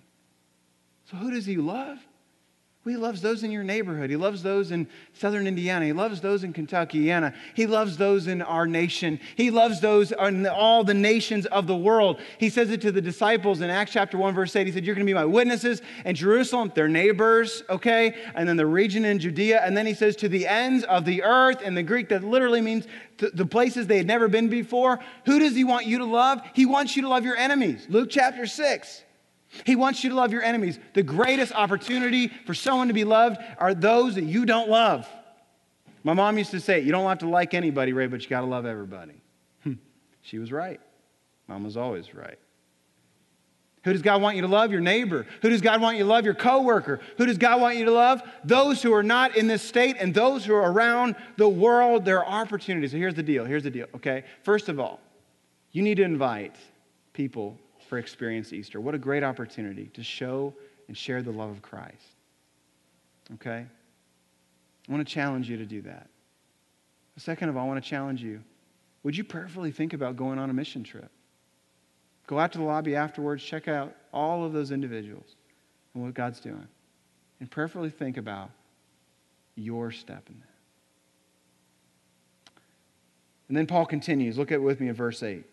So, 1.10 1.16
who 1.16 1.30
does 1.30 1.46
he 1.46 1.56
love? 1.56 1.98
He 2.84 2.96
loves 2.96 3.20
those 3.20 3.44
in 3.44 3.52
your 3.52 3.62
neighborhood. 3.62 4.10
He 4.10 4.16
loves 4.16 4.42
those 4.42 4.72
in 4.72 4.88
southern 5.12 5.46
Indiana. 5.46 5.84
He 5.84 5.92
loves 5.92 6.20
those 6.20 6.42
in 6.42 6.52
Kentuckiana. 6.52 7.32
He 7.54 7.68
loves 7.68 7.96
those 7.96 8.26
in 8.26 8.42
our 8.42 8.66
nation. 8.66 9.20
He 9.36 9.52
loves 9.52 9.80
those 9.80 10.10
in 10.10 10.48
all 10.48 10.82
the 10.82 10.92
nations 10.92 11.46
of 11.46 11.68
the 11.68 11.76
world. 11.76 12.20
He 12.38 12.50
says 12.50 12.72
it 12.72 12.80
to 12.80 12.90
the 12.90 13.00
disciples 13.00 13.60
in 13.60 13.70
Acts 13.70 13.92
chapter 13.92 14.18
1, 14.18 14.34
verse 14.34 14.56
8. 14.56 14.66
He 14.66 14.72
said, 14.72 14.84
You're 14.84 14.96
going 14.96 15.06
to 15.06 15.10
be 15.10 15.14
my 15.14 15.24
witnesses 15.24 15.80
in 16.04 16.16
Jerusalem, 16.16 16.72
their 16.74 16.88
neighbors, 16.88 17.62
okay? 17.70 18.16
And 18.34 18.48
then 18.48 18.56
the 18.56 18.66
region 18.66 19.04
in 19.04 19.20
Judea. 19.20 19.60
And 19.64 19.76
then 19.76 19.86
he 19.86 19.94
says, 19.94 20.16
To 20.16 20.28
the 20.28 20.48
ends 20.48 20.82
of 20.82 21.04
the 21.04 21.22
earth. 21.22 21.62
In 21.62 21.76
the 21.76 21.84
Greek, 21.84 22.08
that 22.08 22.24
literally 22.24 22.60
means 22.60 22.88
the 23.18 23.46
places 23.46 23.86
they 23.86 23.98
had 23.98 24.08
never 24.08 24.26
been 24.26 24.48
before. 24.48 24.98
Who 25.26 25.38
does 25.38 25.54
he 25.54 25.62
want 25.62 25.86
you 25.86 25.98
to 25.98 26.04
love? 26.04 26.42
He 26.52 26.66
wants 26.66 26.96
you 26.96 27.02
to 27.02 27.08
love 27.08 27.24
your 27.24 27.36
enemies. 27.36 27.86
Luke 27.88 28.08
chapter 28.10 28.44
6. 28.44 29.04
He 29.64 29.76
wants 29.76 30.02
you 30.02 30.10
to 30.10 30.16
love 30.16 30.32
your 30.32 30.42
enemies. 30.42 30.78
The 30.94 31.02
greatest 31.02 31.52
opportunity 31.52 32.28
for 32.28 32.54
someone 32.54 32.88
to 32.88 32.94
be 32.94 33.04
loved 33.04 33.38
are 33.58 33.74
those 33.74 34.14
that 34.14 34.24
you 34.24 34.46
don't 34.46 34.68
love. 34.68 35.08
My 36.04 36.14
mom 36.14 36.38
used 36.38 36.50
to 36.52 36.60
say, 36.60 36.80
You 36.80 36.92
don't 36.92 37.06
have 37.08 37.18
to 37.18 37.28
like 37.28 37.54
anybody, 37.54 37.92
Ray, 37.92 38.06
but 38.06 38.22
you 38.22 38.28
got 38.28 38.40
to 38.40 38.46
love 38.46 38.66
everybody. 38.66 39.14
Hmm. 39.62 39.74
she 40.22 40.38
was 40.38 40.50
right. 40.50 40.80
Mom 41.48 41.64
was 41.64 41.76
always 41.76 42.14
right. 42.14 42.38
Who 43.84 43.92
does 43.92 44.02
God 44.02 44.22
want 44.22 44.36
you 44.36 44.42
to 44.42 44.48
love? 44.48 44.70
Your 44.70 44.80
neighbor. 44.80 45.26
Who 45.42 45.50
does 45.50 45.60
God 45.60 45.80
want 45.80 45.96
you 45.96 46.04
to 46.04 46.08
love? 46.08 46.24
Your 46.24 46.34
coworker. 46.34 47.00
Who 47.18 47.26
does 47.26 47.36
God 47.36 47.60
want 47.60 47.76
you 47.76 47.84
to 47.86 47.90
love? 47.90 48.22
Those 48.44 48.80
who 48.80 48.92
are 48.94 49.02
not 49.02 49.36
in 49.36 49.48
this 49.48 49.62
state 49.62 49.96
and 49.98 50.14
those 50.14 50.44
who 50.44 50.54
are 50.54 50.70
around 50.70 51.16
the 51.36 51.48
world. 51.48 52.04
There 52.04 52.24
are 52.24 52.42
opportunities. 52.42 52.92
So 52.92 52.96
here's 52.96 53.14
the 53.14 53.24
deal. 53.24 53.44
Here's 53.44 53.64
the 53.64 53.70
deal, 53.70 53.86
okay? 53.96 54.22
First 54.44 54.68
of 54.68 54.78
all, 54.78 55.00
you 55.72 55.82
need 55.82 55.96
to 55.96 56.04
invite 56.04 56.54
people 57.12 57.58
for 57.92 57.98
Experience 57.98 58.54
Easter. 58.54 58.80
What 58.80 58.94
a 58.94 58.98
great 58.98 59.22
opportunity 59.22 59.90
to 59.92 60.02
show 60.02 60.54
and 60.88 60.96
share 60.96 61.20
the 61.20 61.30
love 61.30 61.50
of 61.50 61.60
Christ. 61.60 62.16
Okay? 63.34 63.66
I 64.88 64.90
want 64.90 65.06
to 65.06 65.14
challenge 65.14 65.50
you 65.50 65.58
to 65.58 65.66
do 65.66 65.82
that. 65.82 66.08
Second 67.18 67.50
of 67.50 67.58
all, 67.58 67.66
I 67.66 67.68
want 67.68 67.84
to 67.84 67.90
challenge 67.90 68.22
you. 68.22 68.40
Would 69.02 69.14
you 69.14 69.24
prayerfully 69.24 69.72
think 69.72 69.92
about 69.92 70.16
going 70.16 70.38
on 70.38 70.48
a 70.48 70.54
mission 70.54 70.82
trip? 70.82 71.10
Go 72.26 72.38
out 72.38 72.52
to 72.52 72.58
the 72.58 72.64
lobby 72.64 72.96
afterwards, 72.96 73.44
check 73.44 73.68
out 73.68 73.94
all 74.10 74.42
of 74.42 74.54
those 74.54 74.70
individuals 74.70 75.36
and 75.92 76.02
what 76.02 76.14
God's 76.14 76.40
doing, 76.40 76.66
and 77.40 77.50
prayerfully 77.50 77.90
think 77.90 78.16
about 78.16 78.48
your 79.54 79.90
step 79.90 80.30
in 80.30 80.40
that. 80.40 80.48
And 83.48 83.56
then 83.58 83.66
Paul 83.66 83.84
continues. 83.84 84.38
Look 84.38 84.50
at 84.50 84.62
with 84.62 84.80
me 84.80 84.88
at 84.88 84.96
verse 84.96 85.22
8. 85.22 85.44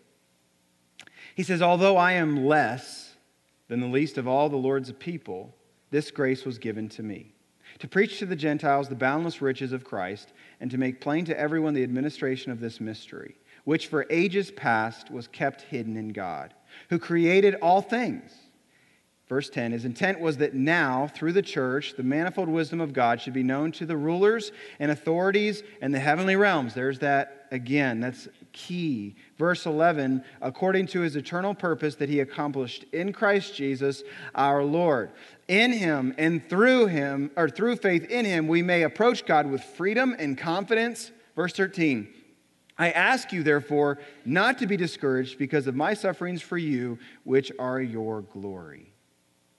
He 1.36 1.44
says, 1.44 1.62
Although 1.62 1.98
I 1.98 2.14
am 2.14 2.46
less 2.46 3.16
than 3.68 3.80
the 3.80 3.88
least 3.88 4.18
of 4.18 4.28
all 4.28 4.50
the 4.50 4.58
Lord's 4.58 4.92
people, 4.94 5.56
this 5.92 6.12
grace 6.12 6.46
was 6.46 6.58
given 6.58 6.90
to 6.90 7.04
me 7.04 7.34
to 7.78 7.88
preach 7.88 8.20
to 8.20 8.26
the 8.26 8.36
Gentiles 8.36 8.90
the 8.90 8.96
boundless 8.96 9.42
riches 9.42 9.72
of 9.72 9.84
Christ, 9.84 10.34
and 10.60 10.72
to 10.72 10.78
make 10.78 11.02
plain 11.02 11.26
to 11.26 11.40
everyone 11.40 11.74
the 11.74 11.84
administration 11.84 12.52
of 12.52 12.60
this 12.60 12.82
mystery, 12.82 13.36
which 13.64 13.88
for 13.88 14.06
ages 14.10 14.52
past 14.52 15.12
was 15.12 15.28
kept 15.28 15.62
hidden 15.62 15.96
in 15.96 16.10
God, 16.10 16.54
who 16.90 17.00
created 17.00 17.56
all 17.56 17.82
things. 17.82 18.32
Verse 19.28 19.50
10 19.50 19.72
His 19.72 19.86
intent 19.86 20.20
was 20.20 20.38
that 20.38 20.56
now, 20.56 21.08
through 21.08 21.34
the 21.34 21.42
church, 21.42 21.94
the 21.96 22.04
manifold 22.04 22.50
wisdom 22.50 22.82
of 22.82 22.94
God 22.94 23.22
should 23.22 23.34
be 23.34 23.44
known 23.44 23.72
to 23.74 23.86
the 23.86 23.96
rulers 23.98 24.52
and 24.80 24.92
authorities 24.92 25.64
and 25.82 25.94
the 25.94 26.00
heavenly 26.00 26.36
realms. 26.36 26.74
There's 26.74 27.00
that 27.00 27.48
again. 27.52 28.00
That's 28.00 28.28
key. 28.52 29.16
Verse 29.38 29.66
11, 29.66 30.24
according 30.42 30.88
to 30.88 31.02
his 31.02 31.16
eternal 31.16 31.54
purpose 31.54 31.96
that 31.96 32.10
he 32.10 32.20
accomplished 32.20 32.86
in 32.92 33.14
Christ 33.14 33.56
Jesus 33.56 34.04
our 34.36 34.64
Lord. 34.64 35.12
In 35.48 35.72
him 35.72 36.14
and 36.18 36.48
through 36.48 36.88
him, 36.88 37.32
or 37.36 37.50
through 37.50 37.78
faith 37.78 38.06
in 38.06 38.26
him, 38.26 38.48
we 38.48 38.62
may 38.62 38.84
approach 38.84 39.26
God 39.26 39.50
with 39.50 39.64
freedom 39.64 40.16
and 40.18 40.38
confidence. 40.38 41.12
Verse 41.36 41.54
13, 41.54 42.08
I 42.78 42.92
ask 42.92 43.34
you, 43.34 43.44
therefore, 43.44 44.00
not 44.26 44.58
to 44.60 44.68
be 44.68 44.78
discouraged 44.78 45.38
because 45.38 45.68
of 45.68 45.76
my 45.76 45.94
sufferings 45.94 46.42
for 46.42 46.58
you, 46.58 46.98
which 47.24 47.52
are 47.60 47.82
your 47.82 48.22
glory. 48.22 48.94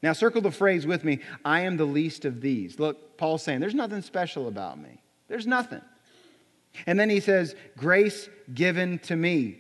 Now, 0.02 0.14
circle 0.14 0.40
the 0.40 0.50
phrase 0.50 0.87
with 0.87 1.04
me 1.04 1.20
I 1.44 1.61
am 1.61 1.76
the 1.76 1.85
least 1.85 2.25
of 2.25 2.40
these. 2.40 2.78
Look, 2.78 3.18
Paul's 3.18 3.42
saying, 3.42 3.61
there's 3.61 3.75
nothing 3.75 4.02
special 4.02 4.49
about 4.49 4.80
me. 4.80 5.02
There's 5.28 5.47
nothing. 5.47 5.82
And 6.87 6.99
then 6.99 7.11
he 7.11 7.21
says, 7.21 7.54
Grace 7.76 8.28
given 8.52 8.99
to 9.00 9.17
me. 9.17 9.59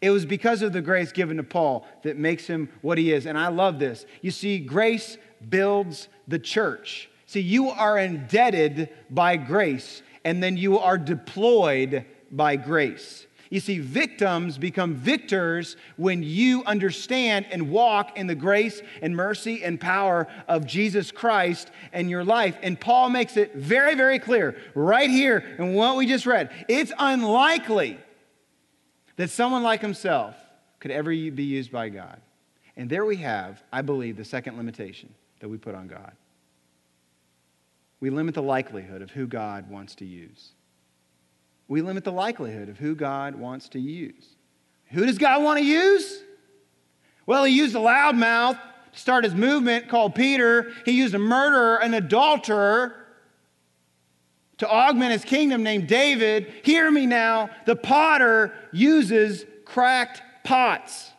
It 0.00 0.10
was 0.10 0.26
because 0.26 0.62
of 0.62 0.72
the 0.72 0.80
grace 0.80 1.12
given 1.12 1.38
to 1.38 1.42
Paul 1.42 1.86
that 2.02 2.16
makes 2.16 2.46
him 2.46 2.68
what 2.82 2.98
he 2.98 3.12
is. 3.12 3.26
And 3.26 3.36
I 3.36 3.48
love 3.48 3.78
this. 3.78 4.06
You 4.22 4.30
see, 4.30 4.58
grace 4.58 5.18
builds 5.48 6.08
the 6.28 6.38
church. 6.38 7.10
See, 7.26 7.40
you 7.40 7.68
are 7.70 7.98
indebted 7.98 8.90
by 9.10 9.36
grace, 9.36 10.02
and 10.24 10.42
then 10.42 10.56
you 10.56 10.78
are 10.78 10.96
deployed 10.96 12.04
by 12.30 12.56
grace. 12.56 13.26
You 13.50 13.60
see, 13.60 13.78
victims 13.78 14.58
become 14.58 14.94
victors 14.94 15.76
when 15.96 16.22
you 16.22 16.62
understand 16.64 17.46
and 17.50 17.70
walk 17.70 18.18
in 18.18 18.26
the 18.26 18.34
grace 18.34 18.82
and 19.00 19.16
mercy 19.16 19.64
and 19.64 19.80
power 19.80 20.26
of 20.46 20.66
Jesus 20.66 21.10
Christ 21.10 21.70
in 21.92 22.08
your 22.08 22.24
life. 22.24 22.58
And 22.62 22.78
Paul 22.78 23.08
makes 23.08 23.36
it 23.36 23.54
very, 23.54 23.94
very 23.94 24.18
clear 24.18 24.56
right 24.74 25.08
here 25.08 25.38
in 25.58 25.72
what 25.72 25.96
we 25.96 26.06
just 26.06 26.26
read. 26.26 26.50
It's 26.68 26.92
unlikely 26.98 27.98
that 29.16 29.30
someone 29.30 29.62
like 29.62 29.80
himself 29.80 30.36
could 30.78 30.90
ever 30.90 31.10
be 31.10 31.44
used 31.44 31.72
by 31.72 31.88
God. 31.88 32.20
And 32.76 32.88
there 32.88 33.04
we 33.04 33.16
have, 33.16 33.62
I 33.72 33.82
believe, 33.82 34.16
the 34.16 34.24
second 34.24 34.56
limitation 34.56 35.12
that 35.40 35.48
we 35.48 35.56
put 35.56 35.74
on 35.74 35.88
God. 35.88 36.12
We 38.00 38.10
limit 38.10 38.34
the 38.34 38.42
likelihood 38.42 39.02
of 39.02 39.10
who 39.10 39.26
God 39.26 39.68
wants 39.68 39.96
to 39.96 40.04
use 40.04 40.52
we 41.68 41.82
limit 41.82 42.04
the 42.04 42.12
likelihood 42.12 42.68
of 42.68 42.78
who 42.78 42.94
God 42.94 43.34
wants 43.36 43.68
to 43.70 43.78
use. 43.78 44.26
Who 44.90 45.04
does 45.04 45.18
God 45.18 45.42
want 45.42 45.58
to 45.58 45.64
use? 45.64 46.22
Well, 47.26 47.44
he 47.44 47.54
used 47.54 47.76
a 47.76 47.78
loudmouth 47.78 48.58
to 48.92 48.98
start 48.98 49.24
his 49.24 49.34
movement 49.34 49.88
called 49.88 50.14
Peter. 50.14 50.72
He 50.86 50.92
used 50.92 51.14
a 51.14 51.18
murderer, 51.18 51.76
an 51.76 51.92
adulterer 51.92 52.94
to 54.56 54.68
augment 54.68 55.12
his 55.12 55.24
kingdom 55.24 55.62
named 55.62 55.88
David. 55.88 56.50
Hear 56.62 56.90
me 56.90 57.04
now. 57.04 57.50
The 57.66 57.76
potter 57.76 58.54
uses 58.72 59.44
cracked 59.66 60.22
pots. 60.44 61.10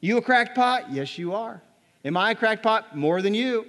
You 0.00 0.16
a 0.16 0.22
cracked 0.22 0.56
pot? 0.56 0.90
Yes, 0.90 1.16
you 1.18 1.34
are. 1.34 1.62
Am 2.04 2.16
I 2.16 2.32
a 2.32 2.34
cracked 2.34 2.62
pot? 2.62 2.96
More 2.96 3.22
than 3.22 3.34
you. 3.34 3.66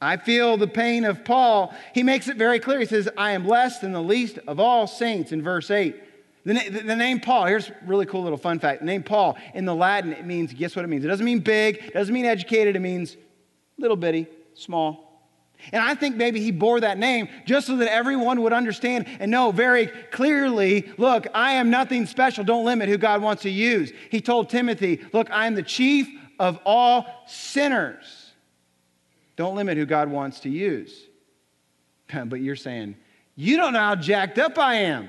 I 0.00 0.18
feel 0.18 0.56
the 0.56 0.66
pain 0.66 1.04
of 1.04 1.24
Paul. 1.24 1.74
He 1.94 2.02
makes 2.02 2.28
it 2.28 2.36
very 2.36 2.60
clear. 2.60 2.80
He 2.80 2.86
says, 2.86 3.08
I 3.16 3.32
am 3.32 3.46
less 3.46 3.78
than 3.78 3.92
the 3.92 4.02
least 4.02 4.38
of 4.46 4.60
all 4.60 4.86
saints 4.86 5.32
in 5.32 5.42
verse 5.42 5.70
8. 5.70 5.96
The, 6.44 6.54
the, 6.54 6.82
the, 6.82 6.96
name 6.96 7.18
Paul, 7.18 7.46
here's 7.46 7.70
a 7.70 7.74
really 7.86 8.06
cool 8.06 8.22
little 8.22 8.38
fun 8.38 8.60
fact. 8.60 8.80
The 8.80 8.86
name 8.86 9.02
Paul, 9.02 9.36
in 9.54 9.64
the 9.64 9.74
Latin, 9.74 10.12
it 10.12 10.24
means, 10.24 10.52
guess 10.52 10.76
what 10.76 10.84
it 10.84 10.88
means? 10.88 11.04
It 11.04 11.08
doesn't 11.08 11.24
mean 11.24 11.40
big, 11.40 11.76
it 11.78 11.94
doesn't 11.94 12.14
mean 12.14 12.24
educated, 12.24 12.76
it 12.76 12.80
means 12.80 13.16
little 13.78 13.96
bitty, 13.96 14.28
small. 14.54 15.06
And 15.72 15.82
I 15.82 15.94
think 15.94 16.14
maybe 16.14 16.40
he 16.40 16.52
bore 16.52 16.80
that 16.80 16.98
name 16.98 17.28
just 17.46 17.66
so 17.66 17.76
that 17.78 17.92
everyone 17.92 18.42
would 18.42 18.52
understand 18.52 19.06
and 19.18 19.30
know 19.30 19.50
very 19.50 19.86
clearly 19.86 20.92
look, 20.98 21.26
I 21.34 21.52
am 21.52 21.70
nothing 21.70 22.06
special. 22.06 22.44
Don't 22.44 22.64
limit 22.64 22.88
who 22.88 22.98
God 22.98 23.22
wants 23.22 23.42
to 23.42 23.50
use. 23.50 23.90
He 24.10 24.20
told 24.20 24.48
Timothy, 24.48 25.00
look, 25.12 25.30
I 25.30 25.46
am 25.46 25.54
the 25.54 25.62
chief 25.62 26.06
of 26.38 26.60
all 26.64 27.06
sinners. 27.26 28.25
Don't 29.36 29.54
limit 29.54 29.76
who 29.76 29.86
God 29.86 30.10
wants 30.10 30.40
to 30.40 30.50
use. 30.50 31.06
But 32.26 32.40
you're 32.40 32.56
saying, 32.56 32.96
you 33.34 33.56
don't 33.56 33.72
know 33.72 33.80
how 33.80 33.96
jacked 33.96 34.38
up 34.38 34.58
I 34.58 34.76
am. 34.76 35.08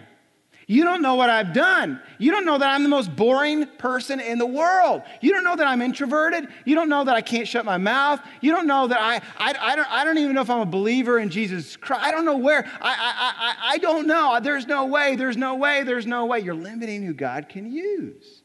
You 0.69 0.83
don't 0.83 1.01
know 1.01 1.15
what 1.15 1.29
I've 1.29 1.53
done. 1.53 2.01
You 2.17 2.29
don't 2.31 2.45
know 2.45 2.57
that 2.57 2.67
I'm 2.67 2.83
the 2.83 2.89
most 2.89 3.15
boring 3.15 3.65
person 3.77 4.19
in 4.19 4.37
the 4.37 4.45
world. 4.45 5.01
You 5.21 5.31
don't 5.31 5.45
know 5.45 5.55
that 5.55 5.65
I'm 5.65 5.81
introverted. 5.81 6.49
You 6.65 6.75
don't 6.75 6.89
know 6.89 7.05
that 7.05 7.15
I 7.15 7.21
can't 7.21 7.47
shut 7.47 7.63
my 7.63 7.77
mouth. 7.77 8.19
You 8.41 8.51
don't 8.51 8.67
know 8.67 8.85
that 8.87 8.99
I, 8.99 9.21
I, 9.37 9.55
I, 9.57 9.75
don't, 9.77 9.89
I 9.89 10.03
don't 10.03 10.17
even 10.17 10.33
know 10.33 10.41
if 10.41 10.49
I'm 10.49 10.59
a 10.59 10.65
believer 10.65 11.19
in 11.19 11.29
Jesus 11.29 11.77
Christ. 11.77 12.03
I 12.03 12.11
don't 12.11 12.25
know 12.25 12.35
where. 12.35 12.65
I, 12.81 12.89
I, 12.89 13.33
I, 13.37 13.73
I 13.75 13.77
don't 13.77 14.07
know. 14.07 14.37
There's 14.43 14.67
no 14.67 14.87
way. 14.87 15.15
There's 15.15 15.37
no 15.37 15.55
way. 15.55 15.83
There's 15.83 16.05
no 16.05 16.25
way. 16.25 16.41
You're 16.41 16.53
limiting 16.53 17.01
who 17.01 17.13
God 17.13 17.47
can 17.47 17.71
use. 17.71 18.41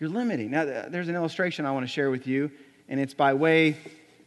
You're 0.00 0.10
limiting. 0.10 0.50
Now, 0.50 0.64
there's 0.64 1.08
an 1.08 1.16
illustration 1.16 1.66
I 1.66 1.72
want 1.72 1.84
to 1.84 1.92
share 1.92 2.10
with 2.10 2.26
you 2.26 2.50
and 2.88 3.00
it's 3.00 3.14
by 3.14 3.34
way 3.34 3.76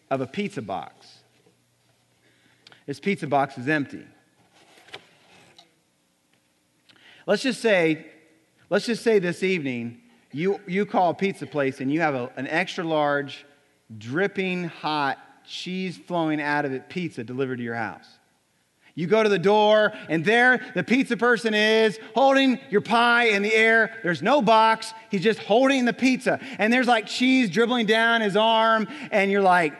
of 0.10 0.22
a 0.22 0.28
pizza 0.28 0.62
box. 0.62 1.19
This 2.86 3.00
pizza 3.00 3.28
box 3.28 3.58
is 3.58 3.67
empty. 3.67 4.06
Let's 7.26 7.43
just 7.43 7.62
say, 7.62 8.08
let's 8.69 8.86
just 8.86 9.04
say 9.04 9.19
this 9.19 9.43
evening, 9.43 10.02
you, 10.32 10.60
you 10.67 10.86
call 10.86 11.12
a 11.12 11.13
pizza 11.13 11.45
place 11.45 11.80
and 11.80 11.91
you 11.91 12.02
have 12.02 12.15
a, 12.15 12.32
an 12.36 12.48
extra 12.48 12.84
large, 12.84 13.45
dripping 13.98 14.65
hot, 14.65 15.17
cheese 15.45 15.98
flowing 15.98 16.41
out 16.41 16.65
of 16.65 16.74
it 16.74 16.89
pizza 16.89 17.24
delivered 17.24 17.58
to 17.58 17.63
your 17.63 17.76
house. 17.76 18.18
You 18.95 19.08
go 19.08 19.23
to 19.23 19.30
the 19.30 19.39
door, 19.39 19.93
and 20.10 20.25
there 20.25 20.60
the 20.75 20.84
pizza 20.84 21.15
person 21.15 21.54
is 21.54 21.99
holding 22.13 22.60
your 22.69 22.82
pie 22.82 23.25
in 23.25 23.43
the 23.43 23.54
air. 23.54 23.97
There's 24.04 24.21
no 24.21 24.41
box. 24.41 24.93
He's 25.10 25.23
just 25.23 25.39
holding 25.39 25.86
the 25.86 25.93
pizza. 25.93 26.39
And 26.58 26.71
there's 26.73 26.88
like 26.88 27.06
cheese 27.06 27.49
dribbling 27.49 27.86
down 27.86 28.21
his 28.21 28.36
arm, 28.36 28.88
and 29.12 29.32
you're 29.32 29.41
like, 29.41 29.73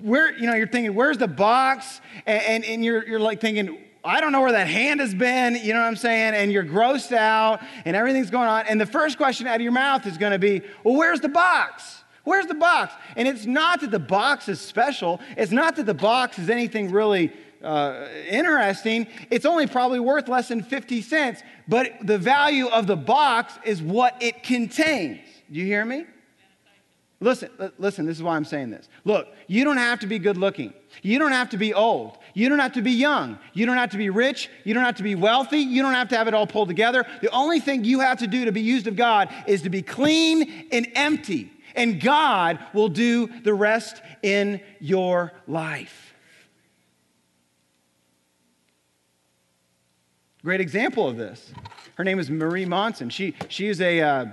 where, 0.00 0.32
you 0.38 0.46
know, 0.46 0.54
you're 0.54 0.68
thinking, 0.68 0.94
where's 0.94 1.18
the 1.18 1.26
box? 1.26 2.00
And, 2.26 2.42
and, 2.42 2.64
and 2.64 2.84
you're, 2.84 3.06
you're 3.06 3.20
like 3.20 3.40
thinking, 3.40 3.78
I 4.04 4.20
don't 4.20 4.30
know 4.30 4.40
where 4.40 4.52
that 4.52 4.68
hand 4.68 5.00
has 5.00 5.12
been, 5.12 5.56
you 5.56 5.72
know 5.72 5.80
what 5.80 5.86
I'm 5.86 5.96
saying? 5.96 6.34
And 6.34 6.52
you're 6.52 6.64
grossed 6.64 7.12
out, 7.12 7.60
and 7.84 7.96
everything's 7.96 8.30
going 8.30 8.48
on. 8.48 8.66
And 8.68 8.80
the 8.80 8.86
first 8.86 9.16
question 9.16 9.48
out 9.48 9.56
of 9.56 9.62
your 9.62 9.72
mouth 9.72 10.06
is 10.06 10.16
going 10.16 10.30
to 10.30 10.38
be, 10.38 10.62
well, 10.84 10.94
where's 10.94 11.20
the 11.20 11.28
box? 11.28 12.04
Where's 12.22 12.46
the 12.46 12.54
box? 12.54 12.92
And 13.16 13.26
it's 13.26 13.46
not 13.46 13.80
that 13.80 13.90
the 13.90 13.98
box 13.98 14.48
is 14.48 14.60
special. 14.60 15.20
It's 15.36 15.52
not 15.52 15.74
that 15.76 15.86
the 15.86 15.94
box 15.94 16.38
is 16.38 16.50
anything 16.50 16.92
really 16.92 17.32
uh, 17.66 18.08
interesting, 18.28 19.08
it's 19.30 19.44
only 19.44 19.66
probably 19.66 20.00
worth 20.00 20.28
less 20.28 20.48
than 20.48 20.62
50 20.62 21.02
cents, 21.02 21.42
but 21.66 21.92
the 22.02 22.16
value 22.16 22.68
of 22.68 22.86
the 22.86 22.96
box 22.96 23.58
is 23.64 23.82
what 23.82 24.16
it 24.22 24.42
contains. 24.42 25.20
Do 25.50 25.58
you 25.58 25.66
hear 25.66 25.84
me? 25.84 26.06
Listen, 27.18 27.48
listen, 27.78 28.04
this 28.04 28.16
is 28.18 28.22
why 28.22 28.36
I'm 28.36 28.44
saying 28.44 28.70
this. 28.70 28.88
Look, 29.04 29.28
you 29.46 29.64
don't 29.64 29.78
have 29.78 30.00
to 30.00 30.06
be 30.06 30.18
good 30.18 30.36
looking. 30.36 30.74
You 31.02 31.18
don't 31.18 31.32
have 31.32 31.50
to 31.50 31.56
be 31.56 31.72
old. 31.72 32.18
You 32.34 32.50
don't 32.50 32.58
have 32.58 32.74
to 32.74 32.82
be 32.82 32.92
young. 32.92 33.38
You 33.54 33.64
don't 33.64 33.78
have 33.78 33.90
to 33.90 33.96
be 33.96 34.10
rich. 34.10 34.50
You 34.64 34.74
don't 34.74 34.84
have 34.84 34.96
to 34.96 35.02
be 35.02 35.14
wealthy. 35.14 35.60
You 35.60 35.82
don't 35.82 35.94
have 35.94 36.08
to 36.10 36.16
have 36.16 36.28
it 36.28 36.34
all 36.34 36.46
pulled 36.46 36.68
together. 36.68 37.06
The 37.22 37.30
only 37.30 37.58
thing 37.58 37.84
you 37.84 38.00
have 38.00 38.18
to 38.18 38.26
do 38.26 38.44
to 38.44 38.52
be 38.52 38.60
used 38.60 38.86
of 38.86 38.96
God 38.96 39.32
is 39.46 39.62
to 39.62 39.70
be 39.70 39.80
clean 39.80 40.68
and 40.70 40.88
empty. 40.94 41.52
And 41.74 42.00
God 42.00 42.58
will 42.74 42.88
do 42.88 43.28
the 43.42 43.54
rest 43.54 44.02
in 44.22 44.60
your 44.78 45.32
life. 45.46 46.05
Great 50.46 50.60
example 50.60 51.08
of 51.08 51.16
this. 51.16 51.52
Her 51.96 52.04
name 52.04 52.20
is 52.20 52.30
Marie 52.30 52.66
Monsen. 52.66 53.10
She, 53.10 53.34
she 53.48 53.66
is 53.66 53.80
a, 53.80 54.00
uh, 54.00 54.26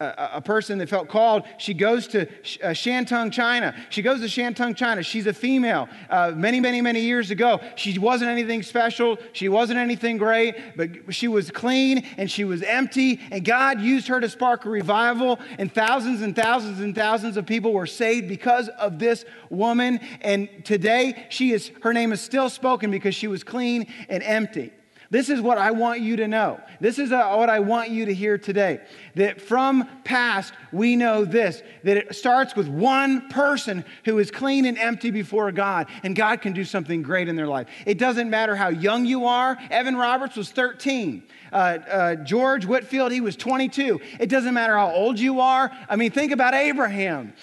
a, 0.00 0.30
a, 0.36 0.40
person 0.40 0.78
that 0.78 0.88
felt 0.88 1.10
called. 1.10 1.42
She 1.58 1.74
goes 1.74 2.06
to 2.06 2.22
uh, 2.22 2.70
Shantung, 2.70 3.30
China. 3.30 3.74
She 3.90 4.00
goes 4.00 4.20
to 4.20 4.28
Shantung, 4.28 4.74
China. 4.74 5.02
She's 5.02 5.26
a 5.26 5.34
female. 5.34 5.90
Uh, 6.08 6.32
many, 6.34 6.58
many, 6.58 6.80
many 6.80 7.02
years 7.02 7.30
ago, 7.30 7.60
she 7.76 7.98
wasn't 7.98 8.30
anything 8.30 8.62
special. 8.62 9.18
She 9.34 9.50
wasn't 9.50 9.78
anything 9.78 10.16
great, 10.16 10.56
but 10.74 11.14
she 11.14 11.28
was 11.28 11.50
clean 11.50 12.06
and 12.16 12.30
she 12.30 12.44
was 12.44 12.62
empty. 12.62 13.20
And 13.30 13.44
God 13.44 13.78
used 13.82 14.08
her 14.08 14.22
to 14.22 14.30
spark 14.30 14.64
a 14.64 14.70
revival, 14.70 15.38
and 15.58 15.70
thousands 15.70 16.22
and 16.22 16.34
thousands 16.34 16.80
and 16.80 16.94
thousands 16.94 17.36
of 17.36 17.44
people 17.44 17.74
were 17.74 17.86
saved 17.86 18.26
because 18.26 18.68
of 18.68 18.98
this 18.98 19.26
woman. 19.50 20.00
And 20.22 20.48
today, 20.64 21.26
she 21.28 21.52
is, 21.52 21.70
her 21.82 21.92
name 21.92 22.10
is 22.10 22.22
still 22.22 22.48
spoken 22.48 22.90
because 22.90 23.14
she 23.14 23.26
was 23.26 23.44
clean 23.44 23.92
and 24.08 24.22
empty. 24.22 24.72
This 25.12 25.28
is 25.28 25.42
what 25.42 25.58
I 25.58 25.72
want 25.72 26.00
you 26.00 26.16
to 26.16 26.26
know. 26.26 26.58
This 26.80 26.98
is 26.98 27.12
uh, 27.12 27.34
what 27.34 27.50
I 27.50 27.60
want 27.60 27.90
you 27.90 28.06
to 28.06 28.14
hear 28.14 28.38
today. 28.38 28.80
That 29.14 29.42
from 29.42 29.86
past, 30.04 30.54
we 30.72 30.96
know 30.96 31.26
this 31.26 31.62
that 31.84 31.98
it 31.98 32.14
starts 32.16 32.56
with 32.56 32.66
one 32.66 33.28
person 33.28 33.84
who 34.06 34.18
is 34.18 34.30
clean 34.30 34.64
and 34.64 34.78
empty 34.78 35.10
before 35.10 35.52
God, 35.52 35.88
and 36.02 36.16
God 36.16 36.40
can 36.40 36.54
do 36.54 36.64
something 36.64 37.02
great 37.02 37.28
in 37.28 37.36
their 37.36 37.46
life. 37.46 37.68
It 37.84 37.98
doesn't 37.98 38.30
matter 38.30 38.56
how 38.56 38.70
young 38.70 39.04
you 39.04 39.26
are. 39.26 39.58
Evan 39.70 39.96
Roberts 39.96 40.34
was 40.34 40.50
13. 40.50 41.22
Uh, 41.52 41.56
uh, 41.56 42.14
George 42.14 42.64
Whitefield, 42.64 43.12
he 43.12 43.20
was 43.20 43.36
22. 43.36 44.00
It 44.18 44.30
doesn't 44.30 44.54
matter 44.54 44.78
how 44.78 44.92
old 44.92 45.20
you 45.20 45.40
are. 45.40 45.70
I 45.90 45.96
mean, 45.96 46.10
think 46.10 46.32
about 46.32 46.54
Abraham. 46.54 47.34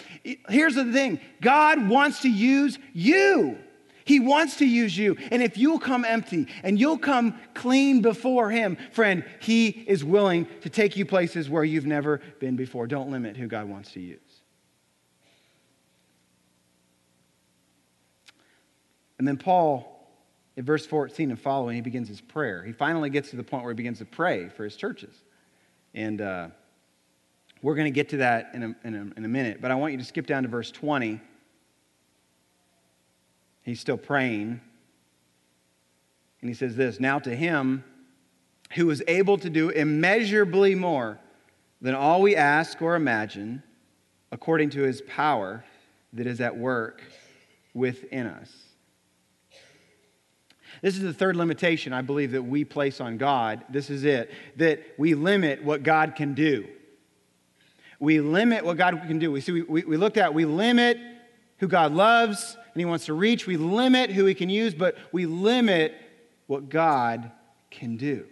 Here's 0.49 0.73
the 0.73 0.91
thing 0.91 1.19
God 1.39 1.87
wants 1.87 2.23
to 2.23 2.29
use 2.29 2.79
you. 2.93 3.59
He 4.09 4.19
wants 4.19 4.55
to 4.55 4.65
use 4.65 4.97
you. 4.97 5.17
And 5.29 5.43
if 5.43 5.55
you'll 5.55 5.77
come 5.77 6.03
empty 6.03 6.47
and 6.63 6.79
you'll 6.79 6.97
come 6.97 7.39
clean 7.53 8.01
before 8.01 8.49
Him, 8.49 8.75
friend, 8.91 9.23
He 9.39 9.67
is 9.67 10.03
willing 10.03 10.47
to 10.61 10.69
take 10.69 10.97
you 10.97 11.05
places 11.05 11.47
where 11.47 11.63
you've 11.63 11.85
never 11.85 12.19
been 12.39 12.55
before. 12.55 12.87
Don't 12.87 13.11
limit 13.11 13.37
who 13.37 13.45
God 13.45 13.69
wants 13.69 13.91
to 13.91 13.99
use. 13.99 14.19
And 19.19 19.27
then 19.27 19.37
Paul, 19.37 20.09
in 20.57 20.65
verse 20.65 20.87
14 20.87 21.29
and 21.29 21.39
following, 21.39 21.75
he 21.75 21.81
begins 21.81 22.07
his 22.07 22.19
prayer. 22.19 22.63
He 22.63 22.71
finally 22.71 23.11
gets 23.11 23.29
to 23.29 23.35
the 23.35 23.43
point 23.43 23.61
where 23.61 23.73
he 23.73 23.75
begins 23.75 23.99
to 23.99 24.05
pray 24.05 24.49
for 24.49 24.63
his 24.63 24.75
churches. 24.75 25.13
And 25.93 26.19
uh, 26.19 26.47
we're 27.61 27.75
going 27.75 27.85
to 27.85 27.91
get 27.91 28.09
to 28.09 28.17
that 28.17 28.49
in 28.55 28.63
a, 28.63 28.75
in, 28.83 28.95
a, 28.95 29.17
in 29.19 29.25
a 29.25 29.29
minute, 29.29 29.61
but 29.61 29.69
I 29.69 29.75
want 29.75 29.91
you 29.91 29.99
to 29.99 30.05
skip 30.05 30.25
down 30.25 30.41
to 30.41 30.49
verse 30.49 30.71
20 30.71 31.21
He's 33.69 33.79
still 33.79 33.97
praying. 33.97 34.59
And 36.41 36.49
he 36.49 36.55
says 36.55 36.75
this 36.75 36.99
Now 36.99 37.19
to 37.19 37.35
him 37.35 37.83
who 38.73 38.89
is 38.89 39.03
able 39.07 39.37
to 39.37 39.49
do 39.49 39.69
immeasurably 39.69 40.73
more 40.73 41.19
than 41.79 41.93
all 41.93 42.23
we 42.23 42.35
ask 42.35 42.81
or 42.81 42.95
imagine, 42.95 43.61
according 44.31 44.71
to 44.71 44.81
his 44.81 45.03
power 45.03 45.63
that 46.13 46.25
is 46.25 46.41
at 46.41 46.57
work 46.57 47.03
within 47.75 48.25
us. 48.25 48.51
This 50.81 50.95
is 50.95 51.03
the 51.03 51.13
third 51.13 51.35
limitation 51.35 51.93
I 51.93 52.01
believe 52.01 52.31
that 52.31 52.41
we 52.41 52.65
place 52.65 52.99
on 52.99 53.19
God. 53.19 53.63
This 53.69 53.91
is 53.91 54.03
it 54.03 54.31
that 54.55 54.81
we 54.97 55.13
limit 55.13 55.63
what 55.63 55.83
God 55.83 56.15
can 56.15 56.33
do. 56.33 56.67
We 57.99 58.19
limit 58.19 58.65
what 58.65 58.77
God 58.77 58.99
can 59.05 59.19
do. 59.19 59.31
We 59.31 59.41
see, 59.41 59.61
we, 59.61 59.83
we 59.83 59.95
looked 59.97 60.17
at, 60.17 60.33
we 60.33 60.45
limit 60.45 60.97
who 61.57 61.67
God 61.67 61.93
loves, 61.93 62.57
and 62.73 62.79
He 62.81 62.85
wants 62.85 63.05
to 63.05 63.13
reach. 63.13 63.47
We 63.47 63.57
limit 63.57 64.11
who 64.11 64.25
He 64.25 64.33
can 64.33 64.49
use, 64.49 64.73
but 64.73 64.97
we 65.11 65.25
limit 65.25 65.95
what 66.47 66.69
God 66.69 67.31
can 67.71 67.97
do. 67.97 68.25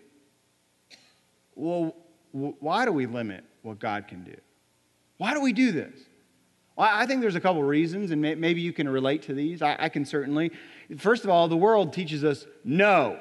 Well, 1.55 1.95
why 2.31 2.85
do 2.85 2.91
we 2.91 3.05
limit 3.05 3.43
what 3.61 3.79
God 3.79 4.07
can 4.07 4.23
do? 4.23 4.35
Why 5.17 5.33
do 5.33 5.41
we 5.41 5.53
do 5.53 5.71
this? 5.71 5.99
Well, 6.75 6.89
I 6.91 7.07
think 7.07 7.21
there's 7.21 7.35
a 7.35 7.41
couple 7.41 7.63
reasons, 7.63 8.11
and 8.11 8.21
maybe 8.21 8.61
you 8.61 8.71
can 8.71 8.87
relate 8.87 9.23
to 9.23 9.33
these. 9.33 9.63
I, 9.63 9.75
I 9.79 9.89
can 9.89 10.05
certainly. 10.05 10.51
First 10.97 11.23
of 11.23 11.31
all, 11.31 11.47
the 11.47 11.57
world 11.57 11.91
teaches 11.91 12.23
us 12.23 12.45
no. 12.63 13.19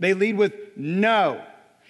They 0.00 0.14
lead 0.14 0.36
with 0.36 0.54
no. 0.76 1.44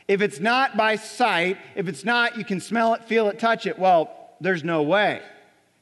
If 0.06 0.22
it's 0.22 0.40
not 0.40 0.76
by 0.76 0.96
sight, 0.96 1.58
if 1.74 1.88
it's 1.88 2.04
not, 2.04 2.36
you 2.36 2.44
can 2.44 2.60
smell 2.60 2.94
it, 2.94 3.04
feel 3.04 3.28
it, 3.28 3.38
touch 3.38 3.66
it, 3.66 3.78
well, 3.78 4.34
there's 4.40 4.64
no 4.64 4.82
way. 4.82 5.22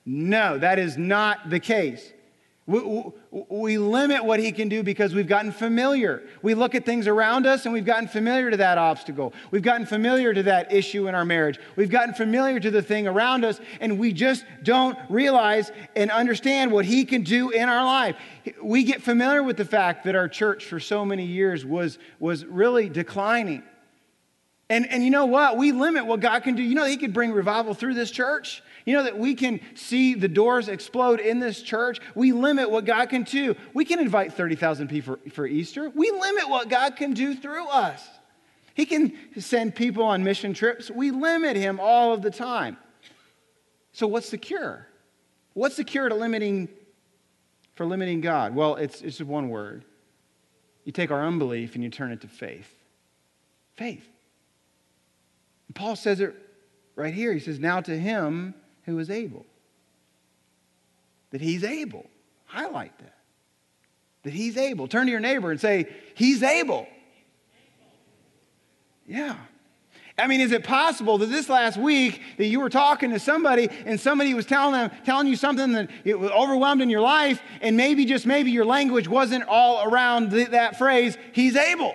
No, 0.05 0.59
that 0.59 0.79
is 0.79 0.97
not 0.97 1.51
the 1.51 1.61
case. 1.61 2.13
We, 2.69 3.13
we, 3.31 3.79
limit 3.79 4.25
what 4.25 4.41
he 4.41 4.51
can 4.51 4.69
do 4.69 4.83
because 4.83 5.15
we've 5.15 5.29
gotten 5.29 5.53
familiar. 5.53 6.25
We 6.43 6.55
look 6.55 6.75
at 6.75 6.85
things 6.85 7.07
around 7.07 7.47
us 7.47 7.65
and 7.65 7.73
we've 7.73 7.85
gotten 7.85 8.09
familiar 8.09 8.51
to 8.51 8.57
that 8.57 8.77
obstacle. 8.77 9.33
We've 9.53 9.63
gotten 9.63 9.87
familiar 9.87 10.35
to 10.35 10.43
that 10.43 10.73
issue 10.73 11.07
in 11.07 11.15
our 11.15 11.25
marriage. 11.25 11.61
We've 11.77 11.91
gotten 11.91 12.13
familiar 12.13 12.59
to 12.59 12.71
the 12.73 12.83
thing 12.83 13.07
around 13.07 13.45
us 13.45 13.61
and 13.81 14.01
we 14.01 14.13
just 14.13 14.45
don't 14.65 14.99
realize 15.09 15.71
and 15.95 16.11
understand 16.11 16.73
what 16.73 16.85
he 16.85 17.05
can 17.05 17.23
do 17.23 17.51
in 17.51 17.69
our 17.69 17.85
life. 17.85 18.17
We 18.61 18.83
get 18.83 19.01
familiar 19.01 19.45
with 19.45 19.59
the 19.59 19.65
fact 19.65 20.05
that 20.05 20.17
our 20.17 20.29
church 20.29 20.65
for 20.65 20.81
so 20.81 21.05
many 21.05 21.25
years 21.25 21.65
was, 21.65 22.01
was 22.19 22.45
really 22.45 22.89
declining. 22.89 23.63
And, 24.69 24.91
and 24.91 25.05
you 25.05 25.11
know 25.11 25.27
what? 25.27 25.57
We 25.57 25.71
limit 25.71 26.07
what 26.07 26.19
God 26.19 26.43
can 26.43 26.57
do. 26.57 26.63
You 26.63 26.75
know, 26.75 26.85
He 26.85 26.97
could 26.97 27.13
bring 27.13 27.33
revival 27.33 27.75
through 27.75 27.95
this 27.95 28.11
church. 28.11 28.63
You 28.87 28.95
know 28.95 29.03
that 29.03 29.19
we 29.19 29.35
can 29.35 29.61
see 29.75 30.15
the 30.15 30.29
doors 30.29 30.69
explode 30.69 31.19
in 31.19 31.41
this 31.41 31.61
church. 31.61 31.99
We 32.15 32.31
limit 32.31 32.71
what 32.71 32.85
God 32.85 33.09
can 33.09 33.25
do. 33.25 33.57
We 33.75 33.85
can 33.85 33.99
invite 33.99 34.33
30,000 34.33 34.89
people 34.89 35.17
for, 35.25 35.31
for 35.31 35.47
Easter. 35.47 35.91
We 35.91 36.13
limit 36.13 36.49
what 36.49 36.69
God 36.69 36.95
can 36.95 37.13
do 37.13 37.35
through 37.35 37.67
us. 37.67 38.09
He 38.75 38.87
can 38.87 39.13
send 39.39 39.75
people 39.75 40.05
on 40.05 40.23
mission 40.23 40.55
trips. 40.55 40.89
We 40.89 41.11
limit 41.11 41.57
Him 41.57 41.81
all 41.81 42.15
of 42.15 42.23
the 42.23 42.31
time. 42.31 42.77
So, 43.91 44.07
what's 44.07 44.31
the 44.31 44.39
cure? 44.39 44.87
What's 45.55 45.77
the 45.77 45.85
cure 45.85 46.09
to 46.09 46.15
limiting 46.15 46.69
for 47.75 47.87
limiting 47.87 48.21
God? 48.21 48.55
Well, 48.55 48.77
it's, 48.77 49.03
it's 49.03 49.21
one 49.21 49.49
word. 49.49 49.85
You 50.85 50.93
take 50.93 51.11
our 51.11 51.27
unbelief 51.27 51.75
and 51.75 51.83
you 51.83 51.91
turn 51.91 52.13
it 52.13 52.21
to 52.21 52.29
faith. 52.29 52.71
Faith. 53.75 54.07
Paul 55.75 55.97
says 55.97 56.21
it 56.21 56.37
right 56.95 57.13
here. 57.13 57.33
He 57.33 57.41
says, 57.41 57.59
Now 57.59 57.81
to 57.81 57.99
him 57.99 58.55
who 58.87 58.99
is 58.99 59.11
able. 59.11 59.45
That 61.31 61.41
he's 61.41 61.65
able. 61.65 62.07
Highlight 62.47 62.97
that. 62.99 63.17
That 64.23 64.33
he's 64.33 64.57
able. 64.57 64.89
Turn 64.89 65.07
to 65.07 65.11
your 65.11 65.21
neighbor 65.21 65.51
and 65.51 65.61
say, 65.61 65.87
He's 66.15 66.43
able. 66.43 66.87
Yeah. 69.07 69.37
I 70.19 70.27
mean, 70.29 70.41
is 70.41 70.51
it 70.51 70.65
possible 70.65 71.19
that 71.19 71.27
this 71.27 71.49
last 71.49 71.77
week 71.77 72.23
that 72.39 72.47
you 72.47 72.61
were 72.61 72.71
talking 72.71 73.11
to 73.11 73.19
somebody 73.19 73.69
and 73.85 74.01
somebody 74.01 74.33
was 74.33 74.47
telling 74.47 74.73
them, 74.73 74.91
telling 75.05 75.27
you 75.27 75.37
something 75.37 75.73
that 75.73 75.91
it 76.05 76.19
was 76.19 76.31
overwhelmed 76.31 76.81
in 76.81 76.89
your 76.89 77.03
life, 77.03 77.41
and 77.61 77.77
maybe 77.77 78.07
just 78.07 78.25
maybe 78.25 78.51
your 78.51 78.65
language 78.65 79.09
wasn't 79.09 79.45
all 79.45 79.87
around 79.87 80.31
the, 80.31 80.45
that 80.47 80.79
phrase, 80.79 81.19
he's 81.33 81.55
able? 81.55 81.95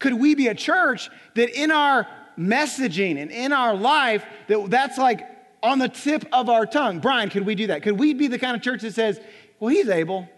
Could 0.00 0.14
we 0.14 0.34
be 0.34 0.48
a 0.48 0.54
church 0.54 1.10
that 1.34 1.48
in 1.50 1.70
our 1.70 2.08
messaging 2.36 3.18
and 3.18 3.30
in 3.30 3.52
our 3.52 3.74
life 3.74 4.24
that 4.48 4.68
that's 4.68 4.98
like 4.98 5.24
on 5.62 5.78
the 5.78 5.88
tip 5.88 6.24
of 6.32 6.48
our 6.48 6.66
tongue. 6.66 7.00
Brian, 7.00 7.30
could 7.30 7.46
we 7.46 7.54
do 7.54 7.68
that? 7.68 7.82
Could 7.82 7.98
we 7.98 8.14
be 8.14 8.26
the 8.28 8.38
kind 8.38 8.56
of 8.56 8.62
church 8.62 8.82
that 8.82 8.94
says, 8.94 9.20
well, 9.58 9.72
he's 9.72 9.88
able? 9.88 10.28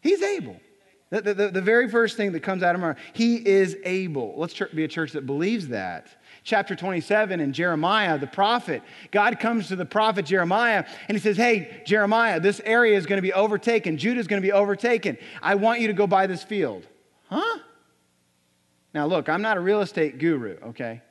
He's 0.00 0.22
able. 0.22 0.60
The, 1.10 1.22
the, 1.22 1.48
the 1.48 1.62
very 1.62 1.88
first 1.88 2.16
thing 2.16 2.32
that 2.32 2.40
comes 2.40 2.62
out 2.62 2.74
of 2.74 2.82
our 2.82 2.96
He 3.14 3.36
is 3.36 3.76
able. 3.84 4.34
Let's 4.36 4.60
be 4.74 4.84
a 4.84 4.88
church 4.88 5.12
that 5.12 5.26
believes 5.26 5.68
that. 5.68 6.08
Chapter 6.44 6.76
27 6.76 7.40
in 7.40 7.52
Jeremiah, 7.52 8.18
the 8.18 8.26
prophet, 8.26 8.82
God 9.10 9.38
comes 9.40 9.68
to 9.68 9.76
the 9.76 9.84
prophet 9.84 10.26
Jeremiah 10.26 10.84
and 11.08 11.16
he 11.16 11.22
says, 11.22 11.36
Hey, 11.36 11.82
Jeremiah, 11.86 12.40
this 12.40 12.60
area 12.64 12.96
is 12.96 13.06
going 13.06 13.18
to 13.18 13.22
be 13.22 13.32
overtaken. 13.32 13.96
Judah 13.96 14.20
is 14.20 14.26
going 14.26 14.40
to 14.40 14.46
be 14.46 14.52
overtaken. 14.52 15.18
I 15.42 15.54
want 15.56 15.80
you 15.80 15.88
to 15.88 15.92
go 15.92 16.06
buy 16.06 16.26
this 16.26 16.42
field. 16.42 16.86
Huh? 17.28 17.58
Now, 18.94 19.06
look, 19.06 19.28
I'm 19.28 19.42
not 19.42 19.56
a 19.56 19.60
real 19.60 19.80
estate 19.80 20.18
guru, 20.18 20.58
okay? 20.68 21.02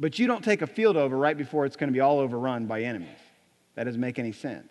But 0.00 0.18
you 0.18 0.26
don't 0.26 0.42
take 0.42 0.62
a 0.62 0.66
field 0.66 0.96
over 0.96 1.16
right 1.16 1.36
before 1.36 1.66
it's 1.66 1.76
going 1.76 1.88
to 1.88 1.92
be 1.92 2.00
all 2.00 2.18
overrun 2.18 2.66
by 2.66 2.82
enemies. 2.82 3.18
That 3.74 3.84
doesn't 3.84 4.00
make 4.00 4.18
any 4.18 4.32
sense. 4.32 4.66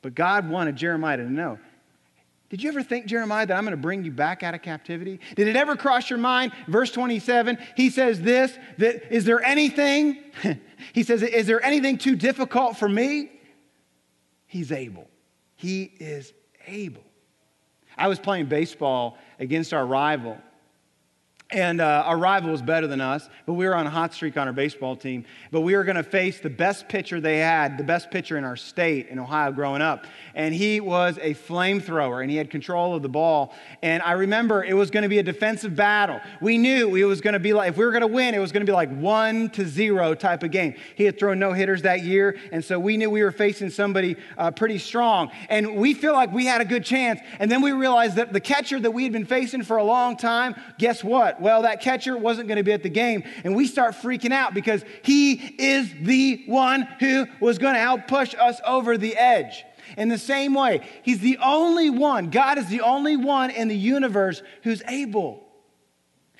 But 0.00 0.14
God 0.14 0.48
wanted 0.48 0.76
Jeremiah 0.76 1.18
to 1.18 1.30
know 1.30 1.58
did 2.48 2.64
you 2.64 2.68
ever 2.68 2.82
think, 2.82 3.06
Jeremiah, 3.06 3.46
that 3.46 3.56
I'm 3.56 3.62
going 3.62 3.76
to 3.76 3.80
bring 3.80 4.02
you 4.02 4.10
back 4.10 4.42
out 4.42 4.54
of 4.56 4.62
captivity? 4.62 5.20
Did 5.36 5.46
it 5.46 5.54
ever 5.54 5.76
cross 5.76 6.10
your 6.10 6.18
mind? 6.18 6.50
Verse 6.66 6.90
27, 6.90 7.56
he 7.76 7.90
says 7.90 8.20
this 8.20 8.58
that 8.78 9.14
is 9.14 9.24
there 9.24 9.40
anything, 9.40 10.18
he 10.92 11.04
says, 11.04 11.22
is 11.22 11.46
there 11.46 11.64
anything 11.64 11.96
too 11.96 12.16
difficult 12.16 12.76
for 12.76 12.88
me? 12.88 13.30
He's 14.48 14.72
able. 14.72 15.06
He 15.54 15.92
is 16.00 16.32
able. 16.66 17.04
I 17.96 18.08
was 18.08 18.18
playing 18.18 18.46
baseball 18.46 19.16
against 19.38 19.72
our 19.72 19.86
rival 19.86 20.36
and 21.52 21.80
uh, 21.80 22.04
our 22.06 22.16
rival 22.16 22.50
was 22.50 22.62
better 22.62 22.86
than 22.86 23.00
us, 23.00 23.28
but 23.44 23.54
we 23.54 23.66
were 23.66 23.74
on 23.74 23.86
a 23.86 23.90
hot 23.90 24.14
streak 24.14 24.36
on 24.36 24.46
our 24.46 24.52
baseball 24.52 24.94
team. 24.94 25.24
But 25.50 25.62
we 25.62 25.74
were 25.74 25.84
going 25.84 25.96
to 25.96 26.02
face 26.02 26.38
the 26.38 26.50
best 26.50 26.88
pitcher 26.88 27.20
they 27.20 27.38
had, 27.38 27.76
the 27.76 27.84
best 27.84 28.10
pitcher 28.10 28.38
in 28.38 28.44
our 28.44 28.56
state 28.56 29.08
in 29.08 29.18
Ohio 29.18 29.50
growing 29.50 29.82
up. 29.82 30.06
And 30.34 30.54
he 30.54 30.80
was 30.80 31.18
a 31.20 31.34
flamethrower, 31.34 32.22
and 32.22 32.30
he 32.30 32.36
had 32.36 32.50
control 32.50 32.94
of 32.94 33.02
the 33.02 33.08
ball. 33.08 33.52
And 33.82 34.02
I 34.02 34.12
remember 34.12 34.62
it 34.62 34.74
was 34.74 34.90
going 34.90 35.02
to 35.02 35.08
be 35.08 35.18
a 35.18 35.22
defensive 35.22 35.74
battle. 35.74 36.20
We 36.40 36.56
knew 36.56 36.94
it 36.94 37.04
was 37.04 37.20
going 37.20 37.34
to 37.34 37.40
be 37.40 37.52
like, 37.52 37.70
if 37.70 37.76
we 37.76 37.84
were 37.84 37.90
going 37.90 38.02
to 38.02 38.06
win, 38.06 38.34
it 38.34 38.38
was 38.38 38.52
going 38.52 38.64
to 38.64 38.70
be 38.70 38.74
like 38.74 38.90
one 38.96 39.50
to 39.50 39.66
zero 39.66 40.14
type 40.14 40.44
of 40.44 40.52
game. 40.52 40.74
He 40.94 41.04
had 41.04 41.18
thrown 41.18 41.40
no 41.40 41.52
hitters 41.52 41.82
that 41.82 42.02
year, 42.02 42.38
and 42.52 42.64
so 42.64 42.78
we 42.78 42.96
knew 42.96 43.10
we 43.10 43.22
were 43.22 43.32
facing 43.32 43.70
somebody 43.70 44.16
uh, 44.38 44.52
pretty 44.52 44.78
strong. 44.78 45.30
And 45.48 45.76
we 45.76 45.94
feel 45.94 46.12
like 46.12 46.32
we 46.32 46.46
had 46.46 46.60
a 46.60 46.64
good 46.64 46.84
chance. 46.84 47.20
And 47.40 47.50
then 47.50 47.60
we 47.60 47.72
realized 47.72 48.16
that 48.16 48.32
the 48.32 48.40
catcher 48.40 48.78
that 48.78 48.92
we 48.92 49.02
had 49.02 49.12
been 49.12 49.26
facing 49.26 49.64
for 49.64 49.78
a 49.78 49.84
long 49.84 50.16
time, 50.16 50.54
guess 50.78 51.02
what? 51.02 51.39
Well, 51.40 51.62
that 51.62 51.80
catcher 51.80 52.16
wasn't 52.16 52.48
going 52.48 52.58
to 52.58 52.62
be 52.62 52.72
at 52.72 52.82
the 52.82 52.90
game. 52.90 53.24
And 53.44 53.54
we 53.54 53.66
start 53.66 53.94
freaking 53.94 54.32
out 54.32 54.54
because 54.54 54.84
he 55.02 55.32
is 55.32 55.92
the 56.00 56.44
one 56.46 56.82
who 57.00 57.26
was 57.40 57.58
going 57.58 57.74
to 57.74 57.80
help 57.80 58.06
push 58.06 58.34
us 58.34 58.60
over 58.66 58.96
the 58.96 59.16
edge. 59.16 59.64
In 59.96 60.08
the 60.08 60.18
same 60.18 60.54
way, 60.54 60.80
he's 61.02 61.18
the 61.18 61.38
only 61.42 61.90
one, 61.90 62.30
God 62.30 62.58
is 62.58 62.68
the 62.68 62.82
only 62.82 63.16
one 63.16 63.50
in 63.50 63.68
the 63.68 63.76
universe 63.76 64.42
who's 64.62 64.82
able. 64.86 65.46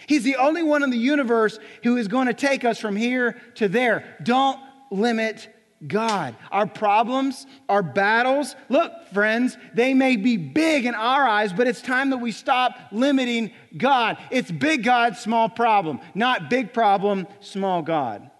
He's 0.06 0.22
the 0.22 0.36
only 0.36 0.62
one 0.62 0.82
in 0.82 0.90
the 0.90 0.96
universe 0.96 1.58
who 1.82 1.96
is 1.96 2.08
going 2.08 2.26
to 2.26 2.34
take 2.34 2.64
us 2.64 2.78
from 2.78 2.96
here 2.96 3.36
to 3.56 3.68
there. 3.68 4.16
Don't 4.22 4.58
limit 4.90 5.48
God. 5.86 6.36
Our 6.50 6.66
problems, 6.66 7.46
our 7.68 7.82
battles, 7.82 8.54
look, 8.68 8.92
friends, 9.12 9.56
they 9.74 9.94
may 9.94 10.16
be 10.16 10.36
big 10.36 10.84
in 10.84 10.94
our 10.94 11.26
eyes, 11.26 11.52
but 11.52 11.66
it's 11.66 11.80
time 11.80 12.10
that 12.10 12.18
we 12.18 12.32
stop 12.32 12.76
limiting 12.92 13.50
God. 13.76 14.18
It's 14.30 14.50
big 14.50 14.84
God, 14.84 15.16
small 15.16 15.48
problem, 15.48 16.00
not 16.14 16.50
big 16.50 16.74
problem, 16.74 17.26
small 17.40 17.82
God. 17.82 18.30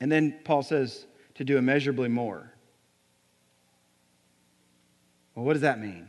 And 0.00 0.10
then 0.10 0.38
Paul 0.44 0.62
says 0.62 1.06
to 1.34 1.44
do 1.44 1.58
immeasurably 1.58 2.08
more. 2.08 2.52
Well, 5.34 5.44
what 5.44 5.52
does 5.52 5.62
that 5.62 5.80
mean? 5.80 6.08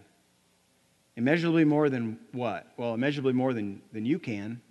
Immeasurably 1.17 1.65
more 1.65 1.89
than 1.89 2.19
what? 2.31 2.71
Well, 2.77 2.93
immeasurably 2.93 3.33
more 3.33 3.53
than, 3.53 3.81
than 3.91 4.05
you 4.05 4.19
can 4.19 4.61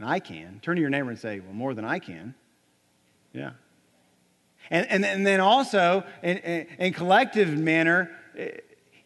and 0.00 0.08
I 0.08 0.18
can. 0.18 0.60
Turn 0.62 0.76
to 0.76 0.80
your 0.80 0.90
neighbor 0.90 1.10
and 1.10 1.18
say, 1.18 1.40
Well, 1.40 1.52
more 1.52 1.74
than 1.74 1.84
I 1.84 1.98
can. 1.98 2.34
Yeah. 3.32 3.50
And, 4.70 4.86
and, 4.88 5.04
and 5.04 5.26
then 5.26 5.40
also, 5.40 6.04
in, 6.22 6.38
in, 6.38 6.66
in 6.78 6.92
collective 6.92 7.56
manner, 7.56 8.10
eh, 8.36 8.50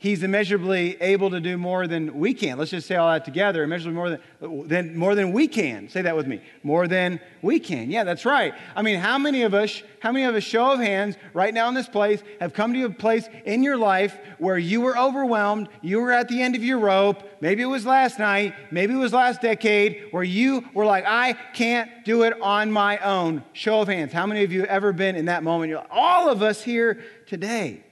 He's 0.05 0.23
immeasurably 0.23 1.01
able 1.01 1.31
to 1.31 1.41
do 1.41 1.57
more 1.57 1.87
than 1.87 2.19
we 2.19 2.35
can. 2.35 2.59
Let's 2.59 2.73
just 2.73 2.87
say 2.87 2.97
all 2.97 3.11
that 3.11 3.25
together. 3.25 3.63
Immeasurably 3.63 3.97
more 3.97 4.11
than, 4.11 4.69
than, 4.69 4.99
more 4.99 5.15
than 5.15 5.33
we 5.33 5.49
can. 5.49 5.89
Say 5.89 6.03
that 6.03 6.15
with 6.15 6.27
me. 6.27 6.43
More 6.63 6.87
than 6.87 7.21
we 7.41 7.59
can. 7.59 7.91
Yeah, 7.91 8.05
that's 8.05 8.27
right. 8.27 8.53
I 8.77 8.83
mean, 8.83 8.99
how 8.99 9.17
many 9.17 9.45
of 9.45 9.55
us, 9.55 9.83
how 10.01 10.13
many 10.13 10.27
of 10.27 10.35
us, 10.35 10.43
show 10.43 10.73
of 10.73 10.79
hands, 10.79 11.17
right 11.33 11.55
now 11.55 11.71
in 11.71 11.75
this 11.75 11.89
place, 11.89 12.23
have 12.39 12.53
come 12.53 12.75
to 12.75 12.85
a 12.85 12.91
place 12.91 13.31
in 13.47 13.63
your 13.63 13.79
life 13.79 14.19
where 14.37 14.59
you 14.59 14.83
were 14.83 14.95
overwhelmed, 14.99 15.71
you 15.81 16.03
were 16.03 16.13
at 16.13 16.29
the 16.29 16.43
end 16.43 16.55
of 16.55 16.63
your 16.63 16.81
rope, 16.81 17.23
maybe 17.41 17.63
it 17.63 17.67
was 17.67 17.87
last 17.87 18.19
night, 18.19 18.55
maybe 18.71 18.93
it 18.93 18.99
was 18.99 19.15
last 19.15 19.41
decade, 19.41 20.09
where 20.11 20.23
you 20.23 20.69
were 20.75 20.85
like, 20.85 21.07
I 21.07 21.33
can't 21.55 22.05
do 22.05 22.25
it 22.25 22.39
on 22.43 22.71
my 22.71 22.99
own. 22.99 23.43
Show 23.55 23.81
of 23.81 23.89
hands. 23.89 24.13
How 24.13 24.27
many 24.27 24.45
of 24.45 24.53
you 24.53 24.61
have 24.61 24.69
ever 24.69 24.93
been 24.93 25.17
in 25.17 25.25
that 25.25 25.43
moment? 25.43 25.73
Like, 25.73 25.87
all 25.91 26.29
of 26.29 26.43
us 26.43 26.63
here 26.63 27.03
today. 27.25 27.84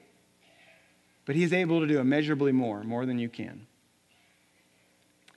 But 1.24 1.36
he's 1.36 1.52
able 1.52 1.80
to 1.80 1.86
do 1.86 1.98
immeasurably 1.98 2.52
more, 2.52 2.82
more 2.82 3.06
than 3.06 3.18
you 3.18 3.28
can. 3.28 3.66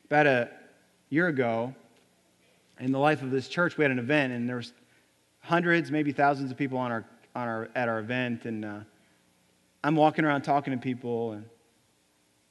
About 0.06 0.28
a 0.28 0.50
year 1.10 1.28
ago, 1.28 1.74
in 2.80 2.92
the 2.92 3.00
life 3.00 3.22
of 3.22 3.32
this 3.32 3.48
church, 3.48 3.78
we 3.78 3.84
had 3.84 3.92
an 3.92 4.00
event, 4.00 4.34
and 4.34 4.50
there 4.50 4.58
was 4.58 4.74
hundreds, 5.42 5.92
maybe 5.92 6.12
thousands 6.12 6.52
of 6.52 6.58
people 6.58 6.78
on 6.78 6.92
our, 6.92 7.06
on 7.36 7.48
our, 7.48 7.70
at 7.76 7.88
our 7.88 8.00
event. 8.00 8.46
And 8.46 8.66
uh, 8.66 8.80
I'm 9.84 9.96
walking 9.96 10.26
around 10.26 10.42
talking 10.42 10.74
to 10.74 10.80
people, 10.80 11.34
and 11.34 11.46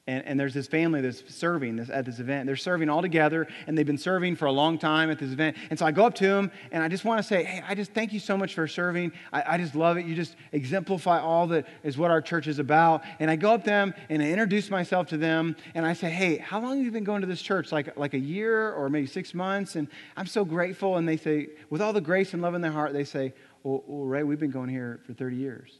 and, 0.07 0.23
and 0.25 0.39
there's 0.39 0.53
this 0.53 0.67
family 0.67 1.01
that's 1.01 1.23
serving 1.33 1.77
this, 1.77 1.89
at 1.89 2.05
this 2.05 2.19
event. 2.19 2.45
They're 2.45 2.55
serving 2.55 2.89
all 2.89 3.01
together, 3.01 3.47
and 3.65 3.75
they've 3.75 3.85
been 3.85 3.97
serving 3.97 4.35
for 4.35 4.45
a 4.45 4.51
long 4.51 4.77
time 4.77 5.09
at 5.09 5.17
this 5.17 5.31
event. 5.31 5.57
And 5.71 5.79
so 5.79 5.85
I 5.85 5.91
go 5.91 6.05
up 6.05 6.13
to 6.15 6.27
them, 6.27 6.51
and 6.71 6.83
I 6.83 6.87
just 6.87 7.05
want 7.05 7.17
to 7.19 7.23
say, 7.23 7.43
hey, 7.43 7.63
I 7.67 7.73
just 7.73 7.91
thank 7.91 8.13
you 8.13 8.19
so 8.19 8.37
much 8.37 8.53
for 8.53 8.67
serving. 8.67 9.13
I, 9.33 9.43
I 9.53 9.57
just 9.57 9.73
love 9.73 9.97
it. 9.97 10.05
You 10.05 10.13
just 10.13 10.35
exemplify 10.51 11.19
all 11.19 11.47
that 11.47 11.67
is 11.83 11.97
what 11.97 12.11
our 12.11 12.21
church 12.21 12.45
is 12.47 12.59
about. 12.59 13.03
And 13.19 13.31
I 13.31 13.35
go 13.35 13.55
up 13.55 13.63
to 13.63 13.69
them, 13.69 13.95
and 14.09 14.21
I 14.21 14.29
introduce 14.29 14.69
myself 14.69 15.07
to 15.07 15.17
them, 15.17 15.55
and 15.73 15.87
I 15.87 15.93
say, 15.93 16.11
hey, 16.11 16.37
how 16.37 16.61
long 16.61 16.77
have 16.77 16.85
you 16.85 16.91
been 16.91 17.03
going 17.03 17.21
to 17.21 17.27
this 17.27 17.41
church? 17.41 17.71
Like, 17.71 17.97
like 17.97 18.13
a 18.13 18.19
year 18.19 18.73
or 18.73 18.89
maybe 18.89 19.07
six 19.07 19.33
months? 19.33 19.75
And 19.75 19.87
I'm 20.15 20.27
so 20.27 20.45
grateful. 20.45 20.97
And 20.97 21.07
they 21.07 21.17
say, 21.17 21.47
with 21.71 21.81
all 21.81 21.93
the 21.93 22.01
grace 22.01 22.33
and 22.33 22.43
love 22.43 22.53
in 22.53 22.61
their 22.61 22.71
heart, 22.71 22.93
they 22.93 23.05
say, 23.05 23.33
well, 23.63 23.83
well 23.87 24.05
Ray, 24.05 24.21
we've 24.21 24.39
been 24.39 24.51
going 24.51 24.69
here 24.69 24.99
for 25.07 25.13
30 25.13 25.35
years 25.35 25.79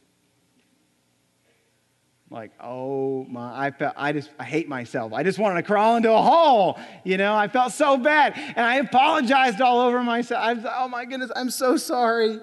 like 2.30 2.50
oh 2.60 3.24
my 3.28 3.66
i 3.66 3.70
felt 3.70 3.94
i 3.96 4.12
just 4.12 4.30
i 4.38 4.44
hate 4.44 4.68
myself. 4.68 5.12
I 5.12 5.22
just 5.22 5.38
wanted 5.38 5.62
to 5.62 5.66
crawl 5.66 5.96
into 5.96 6.12
a 6.12 6.20
hole 6.20 6.78
you 7.04 7.16
know? 7.16 7.34
I 7.34 7.48
felt 7.48 7.72
so 7.72 7.96
bad. 7.96 8.34
And 8.36 8.64
i 8.64 8.76
apologized 8.76 9.60
all 9.60 9.80
over 9.80 10.02
myself. 10.02 10.42
I 10.42 10.52
was, 10.54 10.64
oh 10.68 10.88
my 10.88 11.04
goodness 11.04 11.30
i'm 11.36 11.50
so 11.50 11.76
sorry. 11.76 12.40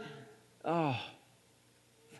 Oh 0.64 1.00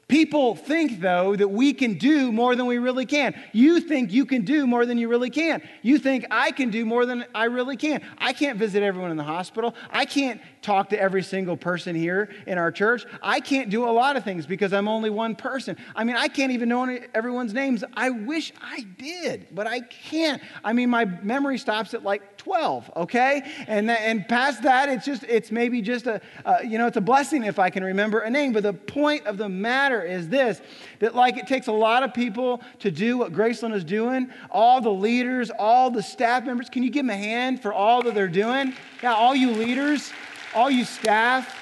People 0.08 0.56
think, 0.56 1.00
though, 1.00 1.36
that 1.36 1.48
we 1.48 1.74
can 1.74 1.94
do 1.96 2.32
more 2.32 2.56
than 2.56 2.66
we 2.66 2.78
really 2.78 3.06
can. 3.06 3.34
You 3.54 3.80
think 3.80 4.12
you 4.12 4.26
can 4.26 4.44
do 4.44 4.68
more 4.68 4.86
than 4.86 4.98
you 4.98 5.08
really 5.08 5.30
can. 5.30 5.62
You 5.82 5.98
think 5.98 6.26
I 6.30 6.52
can 6.52 6.70
do 6.70 6.86
more 6.86 7.06
than 7.06 7.26
I 7.34 7.46
really 7.46 7.78
can. 7.78 8.02
I 8.18 8.34
can't 8.34 8.60
visit 8.60 8.84
everyone 8.84 9.12
in 9.12 9.18
the 9.18 9.24
hospital. 9.24 9.74
I 9.90 10.06
can't 10.06 10.42
talk 10.62 10.90
to 10.90 11.00
every 11.00 11.24
single 11.24 11.58
person 11.58 11.96
here 11.96 12.30
in 12.48 12.58
our 12.58 12.72
church. 12.72 13.06
I 13.22 13.40
can't 13.40 13.70
do 13.70 13.86
a 13.86 13.92
lot 13.92 14.16
of 14.16 14.24
things 14.24 14.46
because 14.46 14.74
I'm 14.74 14.88
only 14.88 15.10
one 15.10 15.36
person. 15.36 15.78
I 15.96 16.04
mean, 16.04 16.16
I 16.16 16.28
can't 16.28 16.52
even 16.52 16.70
know 16.70 16.84
everyone's 17.14 17.54
names. 17.54 17.84
I 17.94 18.10
wish 18.10 18.52
I 18.62 18.86
did, 18.98 19.48
but 19.52 19.68
I 19.68 19.82
can't. 19.82 20.42
I 20.64 20.74
mean, 20.74 20.90
my 20.90 21.06
memory 21.06 21.58
stops 21.58 21.94
at 21.94 22.04
like 22.04 22.38
12, 22.38 22.92
okay? 22.98 23.44
And, 23.68 23.90
and 23.90 24.28
past 24.28 24.64
that, 24.64 24.90
it's 24.90 25.06
just, 25.06 25.24
it's 25.24 25.52
maybe 25.52 25.82
just 25.82 26.08
a, 26.08 26.22
uh, 26.46 26.58
you 26.64 26.78
know, 26.78 26.88
it's 26.88 26.98
a 26.98 27.02
blessing 27.02 27.44
if 27.44 27.58
I 27.58 27.70
can 27.70 27.84
remember 27.84 28.20
a 28.20 28.30
name. 28.30 28.54
But 28.54 28.64
the 28.64 28.74
point 28.74 29.26
of 29.26 29.38
the 29.38 29.50
matter 29.50 30.03
is 30.04 30.30
this 30.30 30.62
that 31.00 31.16
like 31.16 31.38
it 31.38 31.48
takes 31.48 31.68
a 31.68 31.72
lot 31.72 32.04
of 32.04 32.14
people 32.14 32.62
to 32.80 32.92
do 32.92 33.18
what 33.18 33.34
Graceland 33.34 33.74
is 33.74 33.84
doing, 33.84 34.30
all 34.50 34.82
the 34.82 34.92
leaders, 34.92 35.52
all 35.58 35.90
the 35.92 36.04
staff 36.04 36.46
members. 36.46 36.70
Can 36.70 36.84
you 36.84 36.90
give 36.90 37.06
them 37.06 37.10
a 37.10 37.18
hand 37.18 37.62
for 37.62 37.74
all 37.74 38.02
that 38.04 38.14
they're 38.14 38.28
doing? 38.28 38.74
Yeah, 39.02 39.14
all 39.14 39.36
you 39.36 39.52
leaders, 39.52 40.12
all 40.56 40.70
you 40.70 40.86
staff, 40.86 41.56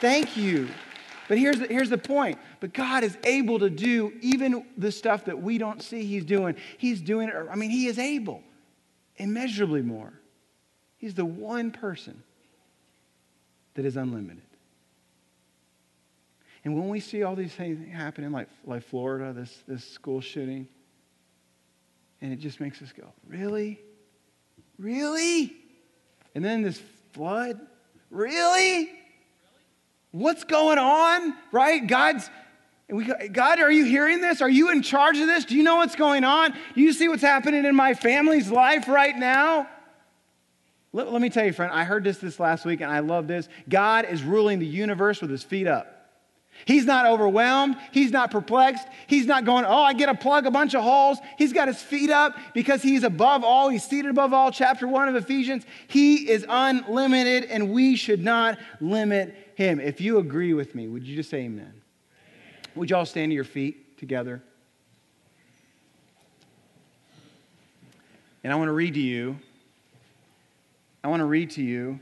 thank 0.00 0.36
you. 0.36 0.68
But 1.28 1.38
here's 1.38 1.58
the, 1.58 1.66
here's 1.66 1.90
the 1.90 1.98
point. 1.98 2.38
But 2.60 2.72
God 2.72 3.04
is 3.04 3.16
able 3.24 3.58
to 3.58 3.70
do 3.70 4.12
even 4.20 4.64
the 4.76 4.92
stuff 4.92 5.24
that 5.24 5.40
we 5.40 5.58
don't 5.58 5.82
see 5.82 6.04
He's 6.04 6.24
doing. 6.24 6.56
He's 6.78 7.00
doing 7.00 7.28
it. 7.28 7.34
I 7.50 7.56
mean, 7.56 7.70
He 7.70 7.86
is 7.86 7.98
able 7.98 8.42
immeasurably 9.16 9.82
more. 9.82 10.12
He's 10.98 11.14
the 11.14 11.24
one 11.24 11.70
person 11.70 12.22
that 13.74 13.84
is 13.84 13.96
unlimited. 13.96 14.42
And 16.66 16.74
when 16.74 16.88
we 16.88 16.98
see 16.98 17.22
all 17.22 17.36
these 17.36 17.52
things 17.52 17.78
happening, 17.94 18.32
like, 18.32 18.48
like 18.64 18.82
Florida, 18.82 19.32
this, 19.32 19.56
this 19.68 19.84
school 19.84 20.20
shooting, 20.20 20.66
and 22.20 22.32
it 22.32 22.40
just 22.40 22.58
makes 22.58 22.82
us 22.82 22.92
go, 22.92 23.04
really? 23.28 23.78
Really? 24.76 25.54
And 26.34 26.44
then 26.44 26.62
this 26.62 26.82
flood, 27.12 27.60
really? 28.10 28.90
What's 30.10 30.42
going 30.42 30.78
on? 30.78 31.36
Right? 31.52 31.86
God's 31.86 32.28
And 32.88 32.98
we 32.98 33.04
go, 33.04 33.14
God, 33.32 33.60
are 33.60 33.70
you 33.70 33.84
hearing 33.84 34.20
this? 34.20 34.42
Are 34.42 34.50
you 34.50 34.72
in 34.72 34.82
charge 34.82 35.18
of 35.18 35.28
this? 35.28 35.44
Do 35.44 35.54
you 35.54 35.62
know 35.62 35.76
what's 35.76 35.94
going 35.94 36.24
on? 36.24 36.52
Do 36.74 36.80
you 36.80 36.92
see 36.92 37.08
what's 37.08 37.22
happening 37.22 37.64
in 37.64 37.76
my 37.76 37.94
family's 37.94 38.50
life 38.50 38.88
right 38.88 39.16
now? 39.16 39.68
Let, 40.92 41.12
let 41.12 41.22
me 41.22 41.30
tell 41.30 41.46
you, 41.46 41.52
friend, 41.52 41.70
I 41.72 41.84
heard 41.84 42.02
this 42.02 42.18
this 42.18 42.40
last 42.40 42.64
week 42.64 42.80
and 42.80 42.90
I 42.90 42.98
love 42.98 43.28
this. 43.28 43.48
God 43.68 44.06
is 44.06 44.24
ruling 44.24 44.58
the 44.58 44.66
universe 44.66 45.20
with 45.20 45.30
his 45.30 45.44
feet 45.44 45.68
up. 45.68 45.92
He's 46.64 46.84
not 46.84 47.06
overwhelmed. 47.06 47.76
He's 47.92 48.10
not 48.10 48.30
perplexed. 48.30 48.86
He's 49.06 49.26
not 49.26 49.44
going, 49.44 49.64
oh, 49.64 49.82
I 49.82 49.92
get 49.92 50.06
to 50.06 50.14
plug 50.14 50.46
a 50.46 50.50
bunch 50.50 50.74
of 50.74 50.82
holes. 50.82 51.18
He's 51.38 51.52
got 51.52 51.68
his 51.68 51.80
feet 51.80 52.10
up 52.10 52.36
because 52.54 52.82
he's 52.82 53.04
above 53.04 53.44
all. 53.44 53.68
He's 53.68 53.84
seated 53.84 54.10
above 54.10 54.32
all. 54.32 54.50
Chapter 54.50 54.88
1 54.88 55.08
of 55.08 55.16
Ephesians. 55.16 55.64
He 55.86 56.28
is 56.28 56.44
unlimited, 56.48 57.44
and 57.44 57.70
we 57.70 57.94
should 57.94 58.22
not 58.22 58.58
limit 58.80 59.52
him. 59.54 59.78
If 59.78 60.00
you 60.00 60.18
agree 60.18 60.54
with 60.54 60.74
me, 60.74 60.88
would 60.88 61.06
you 61.06 61.14
just 61.14 61.30
say 61.30 61.42
amen? 61.42 61.72
Would 62.74 62.90
you 62.90 62.96
all 62.96 63.06
stand 63.06 63.30
to 63.30 63.34
your 63.34 63.44
feet 63.44 63.98
together? 63.98 64.42
And 68.42 68.52
I 68.52 68.56
want 68.56 68.68
to 68.68 68.72
read 68.72 68.94
to 68.94 69.00
you, 69.00 69.38
I 71.02 71.08
want 71.08 71.20
to 71.20 71.26
read 71.26 71.50
to 71.52 71.62
you 71.62 72.00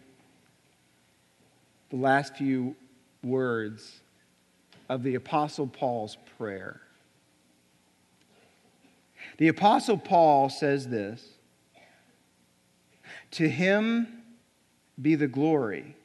the 1.91 1.97
last 1.97 2.37
few 2.37 2.77
words 3.23 4.01
of 4.89 5.03
the 5.03 5.15
Apostle 5.15 5.67
Paul's 5.67 6.17
prayer. 6.39 6.81
The 9.39 9.49
Apostle 9.49 9.99
Paul 9.99 10.49
says 10.49 10.89
this 10.89 11.27
To 13.33 13.49
him 13.49 14.23
be 15.01 15.15
the 15.15 15.29
glory 15.29 15.97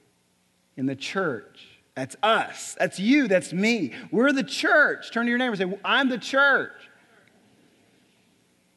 in 0.77 0.85
the 0.85 0.95
church. 0.95 1.67
That's 1.95 2.15
us. 2.23 2.75
That's 2.79 2.99
you. 2.99 3.27
That's 3.27 3.51
me. 3.51 3.93
We're 4.11 4.31
the 4.31 4.43
church. 4.43 5.11
Turn 5.11 5.25
to 5.25 5.29
your 5.29 5.37
neighbor 5.37 5.61
and 5.61 5.73
say, 5.73 5.79
I'm 5.83 6.07
the 6.07 6.17
church. 6.17 6.71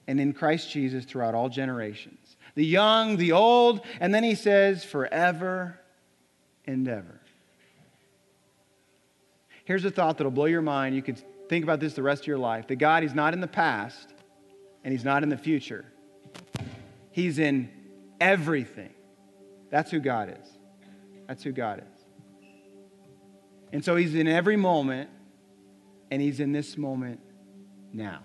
And 0.08 0.18
in 0.18 0.32
Christ 0.32 0.70
Jesus 0.70 1.04
throughout 1.04 1.34
all 1.34 1.48
generations 1.48 2.18
the 2.54 2.66
young, 2.66 3.16
the 3.16 3.32
old, 3.32 3.80
and 3.98 4.14
then 4.14 4.24
he 4.24 4.34
says, 4.34 4.84
forever 4.84 5.80
and 6.66 6.86
ever. 6.86 7.21
Here's 9.64 9.84
a 9.84 9.90
thought 9.90 10.18
that'll 10.18 10.32
blow 10.32 10.46
your 10.46 10.62
mind. 10.62 10.94
You 10.94 11.02
could 11.02 11.22
think 11.48 11.64
about 11.64 11.80
this 11.80 11.94
the 11.94 12.02
rest 12.02 12.22
of 12.22 12.26
your 12.26 12.38
life 12.38 12.66
that 12.68 12.76
God, 12.76 13.02
He's 13.02 13.14
not 13.14 13.34
in 13.34 13.40
the 13.40 13.46
past 13.46 14.12
and 14.84 14.92
He's 14.92 15.04
not 15.04 15.22
in 15.22 15.28
the 15.28 15.36
future, 15.36 15.84
He's 17.10 17.38
in 17.38 17.70
everything. 18.20 18.92
That's 19.70 19.90
who 19.90 20.00
God 20.00 20.36
is. 20.40 20.48
That's 21.26 21.42
who 21.42 21.52
God 21.52 21.78
is. 21.78 22.04
And 23.72 23.84
so 23.84 23.96
He's 23.96 24.14
in 24.14 24.28
every 24.28 24.56
moment, 24.56 25.08
and 26.10 26.20
He's 26.20 26.40
in 26.40 26.52
this 26.52 26.76
moment 26.76 27.20
now. 27.92 28.20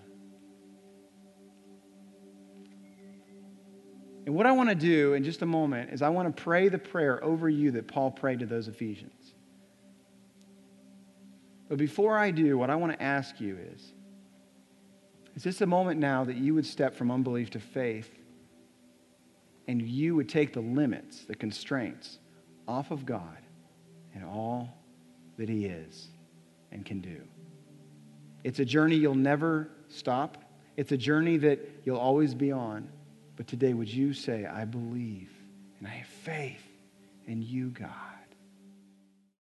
And 4.25 4.35
what 4.35 4.45
I 4.45 4.51
want 4.51 4.67
to 4.67 4.75
do 4.75 5.13
in 5.13 5.23
just 5.23 5.41
a 5.41 5.45
moment 5.45 5.93
is 5.93 6.01
I 6.01 6.09
want 6.09 6.35
to 6.35 6.43
pray 6.43 6.67
the 6.67 6.77
prayer 6.77 7.23
over 7.23 7.47
you 7.47 7.71
that 7.71 7.87
Paul 7.87 8.11
prayed 8.11 8.39
to 8.39 8.45
those 8.45 8.67
Ephesians. 8.67 9.26
But 11.69 11.77
before 11.77 12.17
I 12.17 12.31
do, 12.31 12.57
what 12.57 12.69
I 12.69 12.75
want 12.75 12.93
to 12.93 13.01
ask 13.01 13.39
you 13.39 13.57
is 13.73 13.93
Is 15.35 15.43
this 15.43 15.61
a 15.61 15.65
moment 15.65 15.99
now 15.99 16.23
that 16.23 16.37
you 16.37 16.53
would 16.53 16.65
step 16.65 16.95
from 16.95 17.11
unbelief 17.11 17.49
to 17.51 17.59
faith 17.59 18.09
and 19.67 19.81
you 19.81 20.15
would 20.15 20.29
take 20.29 20.53
the 20.53 20.61
limits, 20.61 21.25
the 21.25 21.35
constraints 21.35 22.19
off 22.67 22.91
of 22.91 23.05
God 23.05 23.37
and 24.13 24.23
all 24.23 24.69
that 25.37 25.49
He 25.49 25.65
is 25.65 26.07
and 26.71 26.85
can 26.85 27.01
do? 27.01 27.21
It's 28.43 28.59
a 28.59 28.65
journey 28.65 28.95
you'll 28.95 29.15
never 29.15 29.69
stop, 29.89 30.37
it's 30.77 30.91
a 30.91 30.97
journey 30.97 31.37
that 31.37 31.59
you'll 31.83 31.97
always 31.97 32.33
be 32.33 32.51
on. 32.51 32.89
But 33.35 33.47
today, 33.47 33.73
would 33.73 33.87
you 33.87 34.13
say, 34.13 34.45
I 34.45 34.65
believe 34.65 35.31
and 35.79 35.87
I 35.87 35.91
have 35.91 36.07
faith 36.07 36.65
in 37.27 37.41
you, 37.41 37.69
God? 37.69 38.16